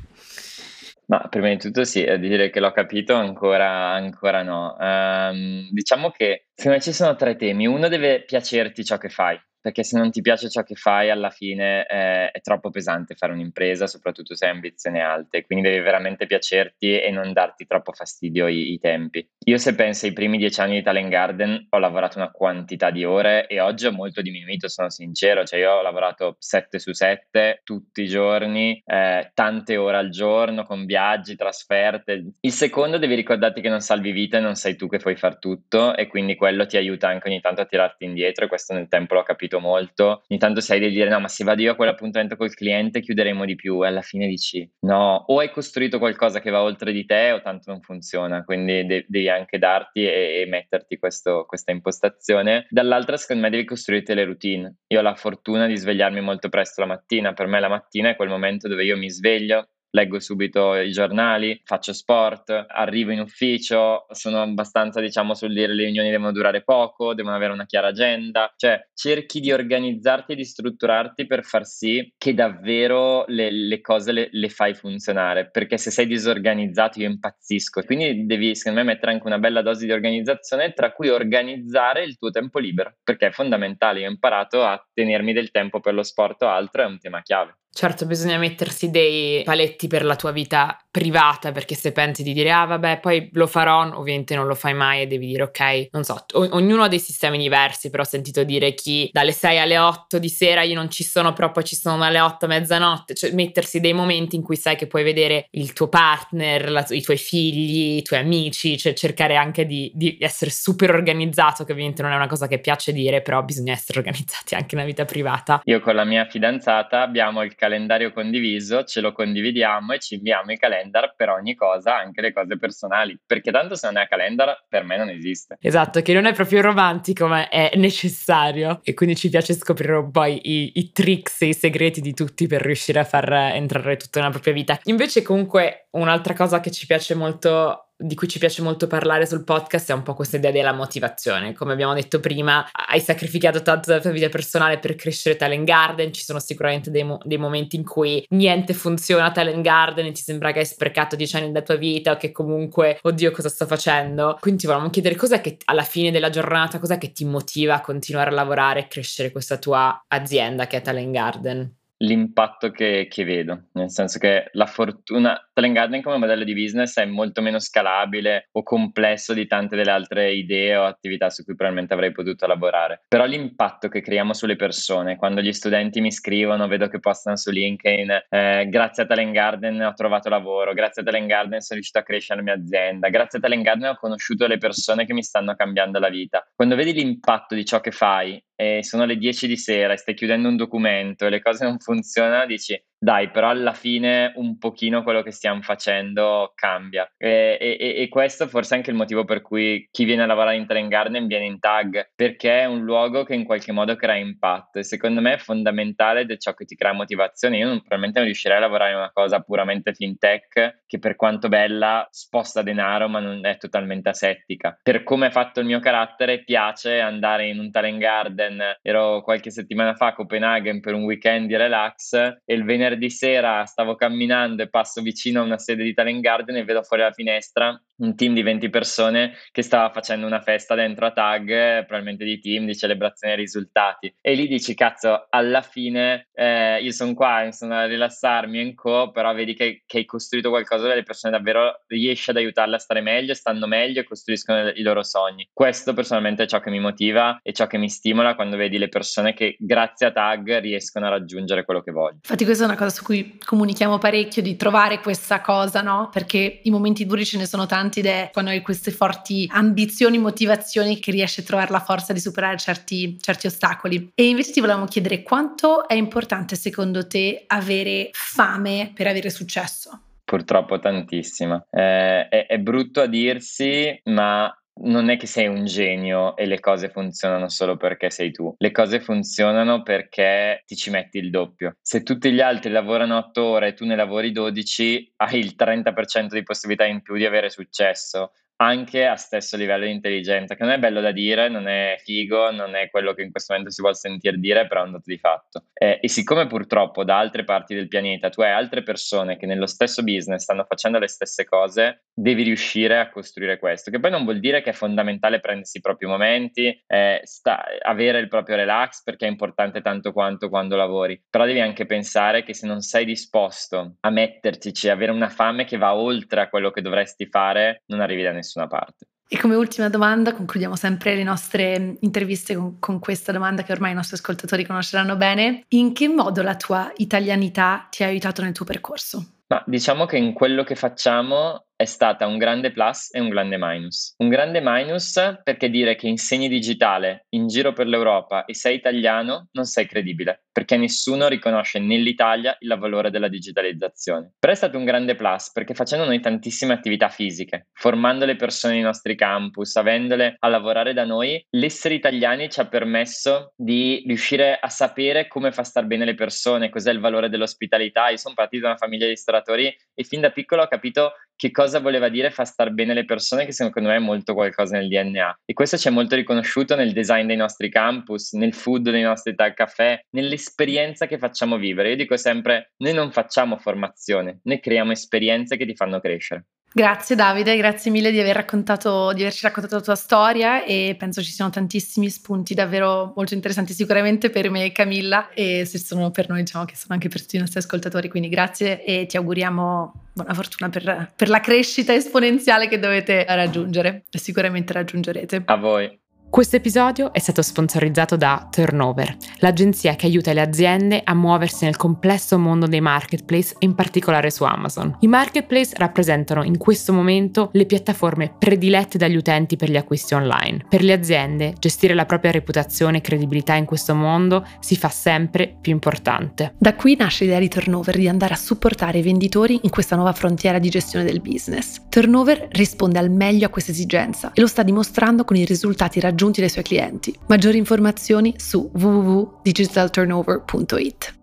[1.05, 4.75] Ma prima di tutto sì, dire che l'ho capito ancora, ancora no.
[4.79, 7.67] Um, diciamo che secondo me ci sono tre temi.
[7.67, 11.29] Uno deve piacerti ciò che fai, perché se non ti piace ciò che fai, alla
[11.29, 16.25] fine eh, è troppo pesante fare un'impresa, soprattutto se hai ambizioni alte, quindi devi veramente
[16.25, 19.25] piacerti e non darti troppo fastidio i, i, tempi.
[19.45, 23.03] Io se penso ai primi dieci anni di Talent Garden, ho lavorato una quantità di
[23.03, 27.59] ore e oggi ho molto diminuito, sono sincero, cioè io ho lavorato 7 su 7
[27.63, 32.31] tutti i giorni, eh, tante ore al giorno, con viaggi, trasferte.
[32.39, 35.37] Il secondo devi ricordarti che non salvi vita e non sei tu che puoi far
[35.39, 38.87] tutto e quindi quello ti aiuta anche ogni tanto a tirarti indietro e questo nel
[38.87, 40.23] tempo l'ho capito molto.
[40.29, 43.43] Ogni tanto sai di dire no, ma se vado io a quell'appuntamento col cliente chiuderemo
[43.43, 47.05] di più e alla fine dici no, o hai costruito qualcosa che va oltre di
[47.05, 51.71] te o tanto non funziona, quindi de- devi anche darti e, e metterti questo, questa
[51.71, 52.67] impostazione.
[52.69, 54.75] Dall'altra secondo me devi costruirti le routine.
[54.87, 58.15] Io ho la fortuna di svegliarmi molto presto la mattina, per me la mattina è
[58.15, 64.05] quel momento dove io mi sveglio, leggo subito i giornali, faccio sport, arrivo in ufficio,
[64.09, 68.51] sono abbastanza, diciamo, sul dire le riunioni devono durare poco, devono avere una chiara agenda,
[68.55, 74.11] cioè cerchi di organizzarti e di strutturarti per far sì che davvero le, le cose
[74.11, 79.11] le, le, fai funzionare, perché se sei disorganizzato io impazzisco, quindi devi secondo me mettere
[79.11, 83.31] anche una bella dose di organizzazione, tra cui organizzare il tuo tempo libero, perché è
[83.31, 86.97] fondamentale, io ho imparato a tenermi del tempo per lo sport o altro, è un
[86.97, 87.57] tema chiave.
[87.75, 92.51] Certo, bisogna mettersi dei paletti per la tua vita privata, perché se pensi di dire,
[92.51, 96.03] ah vabbè, poi lo farò, ovviamente non lo fai mai e devi dire, ok, non
[96.03, 99.79] so, o- ognuno ha dei sistemi diversi, però ho sentito dire chi dalle 6 alle
[99.79, 103.15] 8 di sera io non ci sono, però poi ci sono dalle 8 a mezzanotte,
[103.15, 107.01] cioè mettersi dei momenti in cui sai che puoi vedere il tuo partner, la, i
[107.01, 112.03] tuoi figli, i tuoi amici, cioè cercare anche di, di essere super organizzato, che ovviamente
[112.03, 115.59] non è una cosa che piace dire, però bisogna essere organizzati anche nella vita privata.
[115.63, 120.51] Io con la mia fidanzata abbiamo il calendario condiviso, ce lo condividiamo e ci inviamo
[120.51, 124.07] i calendar per ogni cosa, anche le cose personali, perché tanto se non è a
[124.07, 125.55] calendar per me non esiste.
[125.61, 130.11] Esatto, che non è proprio romantico, ma è necessario e quindi ci piace scoprire un
[130.11, 134.19] po' i, i tricks e i segreti di tutti per riuscire a far entrare tutto
[134.19, 134.77] nella propria vita.
[134.83, 139.43] Invece comunque un'altra cosa che ci piace molto di cui ci piace molto parlare sul
[139.43, 141.53] podcast è un po' questa idea della motivazione.
[141.53, 146.11] Come abbiamo detto prima, hai sacrificato tanto della tua vita personale per crescere Talent Garden,
[146.11, 150.11] ci sono sicuramente dei, mo- dei momenti in cui niente funziona a Talent Garden e
[150.11, 153.49] ti sembra che hai sprecato dieci anni della tua vita o che comunque, oddio, cosa
[153.49, 154.37] sto facendo?
[154.39, 157.81] Quindi ti volevamo chiedere cos'è che alla fine della giornata, cos'è che ti motiva a
[157.81, 161.75] continuare a lavorare e crescere questa tua azienda che è Talent Garden?
[162.03, 166.97] l'impatto che, che, vedo, nel senso che la fortuna, Talent Garden come modello di business
[166.97, 171.53] è molto meno scalabile o complesso di tante delle altre idee o attività su cui
[171.53, 176.67] probabilmente avrei potuto lavorare, però l'impatto che creiamo sulle persone, quando gli studenti mi scrivono,
[176.67, 181.05] vedo che postano su LinkedIn, eh, grazie a Talent Garden ho trovato lavoro, grazie a
[181.05, 184.47] Talent Garden sono riuscito a crescere la mia azienda, grazie a Talent Garden ho conosciuto
[184.47, 186.43] le persone che mi stanno cambiando la vita.
[186.55, 190.15] Quando vedi l'impatto di ciò che fai e sono le 10 di sera e stai
[190.15, 195.03] chiudendo un documento e le cose non funzionano, dici dai, però alla fine un pochino
[195.03, 197.11] quello che stiamo facendo cambia.
[197.17, 200.55] E, e, e, questo forse è anche il motivo per cui chi viene a lavorare
[200.55, 204.15] in Talent Garden viene in tag, perché è un luogo che in qualche modo crea
[204.15, 207.57] impatto e secondo me è fondamentale ed è ciò che ti crea motivazione.
[207.57, 211.49] Io non, probabilmente non riuscirei a lavorare in una cosa puramente fintech che per quanto
[211.49, 214.79] bella sposta denaro ma non è totalmente asettica.
[214.81, 219.51] Per come è fatto il mio carattere piace andare in un Talent Garden, ero qualche
[219.51, 224.63] settimana fa a Copenaghen per un weekend di relax e il venerdì sera stavo camminando
[224.63, 228.15] e passo vicino a una sede di Talent Garden e vedo fuori la finestra un
[228.15, 232.65] team di 20 persone che stava facendo una festa dentro a tag, probabilmente di team,
[232.65, 234.13] di celebrazione dei risultati.
[234.19, 239.11] E lì dici, cazzo, alla fine eh, io sono qua, sono a rilassarmi in co,
[239.11, 242.79] però vedi che, che, hai costruito qualcosa dove le persone davvero riesci ad aiutarle a
[242.79, 245.47] stare meglio, stanno meglio e costruiscono i loro sogni.
[245.53, 248.89] Questo personalmente è ciò che mi motiva e ciò che mi stimola quando vedi le
[248.89, 252.15] persone che grazie a tag riescono a raggiungere quello che voglio.
[252.15, 256.09] Infatti questa è una cosa su cui comunichiamo parecchio, di trovare questa cosa, no?
[256.11, 260.17] Perché i momenti duri ce ne sono tanti ed è quando hai queste forti ambizioni,
[260.17, 264.11] motivazioni che riesci a trovare la forza di superare certi, certi ostacoli.
[264.13, 270.01] E invece ti volevamo chiedere quanto è importante secondo te avere fame per avere successo?
[270.25, 271.65] Purtroppo tantissima.
[271.69, 276.59] Eh, è, è brutto a dirsi, ma non è che sei un genio e le
[276.59, 278.53] cose funzionano solo perché sei tu.
[278.57, 281.77] Le cose funzionano perché ti ci metti il doppio.
[281.81, 286.27] Se tutti gli altri lavorano 8 ore e tu ne lavori 12, hai il 30%
[286.27, 290.71] di possibilità in più di avere successo anche a stesso livello di intelligenza, che non
[290.71, 293.81] è bello da dire, non è figo, non è quello che in questo momento si
[293.81, 295.65] vuole sentire dire, però è un dato di fatto.
[295.73, 299.65] Eh, e siccome purtroppo da altre parti del pianeta tu hai altre persone che nello
[299.65, 304.23] stesso business stanno facendo le stesse cose, devi riuscire a costruire questo, che poi non
[304.23, 309.03] vuol dire che è fondamentale prendersi i propri momenti, eh, sta, avere il proprio relax
[309.03, 313.03] perché è importante tanto quanto quando lavori, però devi anche pensare che se non sei
[313.05, 317.99] disposto a mettertici, avere una fame che va oltre a quello che dovresti fare, non
[317.99, 319.07] arrivi da nessuno nessuna parte.
[319.27, 323.91] E come ultima domanda, concludiamo sempre le nostre interviste con, con, questa domanda che ormai
[323.91, 325.63] i nostri ascoltatori conosceranno bene.
[325.69, 329.37] In che modo la tua italianità ti ha aiutato nel tuo percorso?
[329.47, 333.57] Ma diciamo che in quello che facciamo è stata un grande plus e un grande
[333.59, 334.15] minus.
[334.17, 339.47] Un grande minus perché dire che insegni digitale in giro per l'Europa e sei italiano
[339.51, 344.33] non sei credibile, perché nessuno riconosce nell'Italia il valore della digitalizzazione.
[344.39, 348.75] Però è stato un grande plus perché facendo noi tantissime attività fisiche, formando le persone
[348.75, 354.57] nei nostri campus, avendole a lavorare da noi, l'essere italiani ci ha permesso di riuscire
[354.59, 358.09] a sapere come fa star bene le persone, cos'è il valore dell'ospitalità.
[358.09, 361.51] Io sono partito da una famiglia di ristoratori e fin da piccolo ho capito che
[361.51, 364.87] cosa voleva dire far star bene le persone, che secondo me è molto qualcosa nel
[364.87, 365.39] DNA.
[365.45, 369.35] E questo ci è molto riconosciuto nel design dei nostri campus, nel food dei nostri
[369.35, 371.89] tag caffè, nell'esperienza che facciamo vivere.
[371.89, 376.45] Io dico sempre, noi non facciamo formazione, noi creiamo esperienze che ti fanno crescere.
[376.75, 381.21] Grazie Davide, grazie mille di, aver raccontato, di averci raccontato la tua storia e penso
[381.21, 386.09] ci siano tantissimi spunti davvero molto interessanti sicuramente per me e Camilla e se sono
[386.09, 389.17] per noi diciamo che sono anche per tutti i nostri ascoltatori, quindi grazie e ti
[389.17, 395.43] auguriamo buona fortuna per, per la crescita esponenziale che dovete raggiungere e sicuramente raggiungerete.
[395.45, 396.01] A voi.
[396.33, 401.77] Questo episodio è stato sponsorizzato da Turnover, l'agenzia che aiuta le aziende a muoversi nel
[401.77, 404.97] complesso mondo dei marketplace e in particolare su Amazon.
[405.01, 410.65] I marketplace rappresentano in questo momento le piattaforme predilette dagli utenti per gli acquisti online.
[410.67, 415.55] Per le aziende, gestire la propria reputazione e credibilità in questo mondo si fa sempre
[415.61, 416.55] più importante.
[416.57, 420.13] Da qui nasce l'idea di Turnover di andare a supportare i venditori in questa nuova
[420.13, 421.79] frontiera di gestione del business.
[421.89, 426.21] Turnover risponde al meglio a questa esigenza e lo sta dimostrando con i risultati raggiunti
[426.23, 427.13] raggiunti dai suoi clienti.
[427.27, 431.22] Maggiori informazioni su www.digitalturnover.it.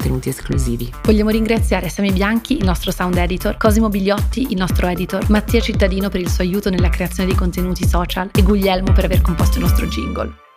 [0.01, 0.91] contenuti esclusivi.
[1.03, 6.09] Vogliamo ringraziare Sami Bianchi, il nostro sound editor, Cosimo Bigliotti, il nostro editor, Mattia Cittadino
[6.09, 9.63] per il suo aiuto nella creazione di contenuti social e Guglielmo per aver composto il
[9.63, 10.50] nostro jingle.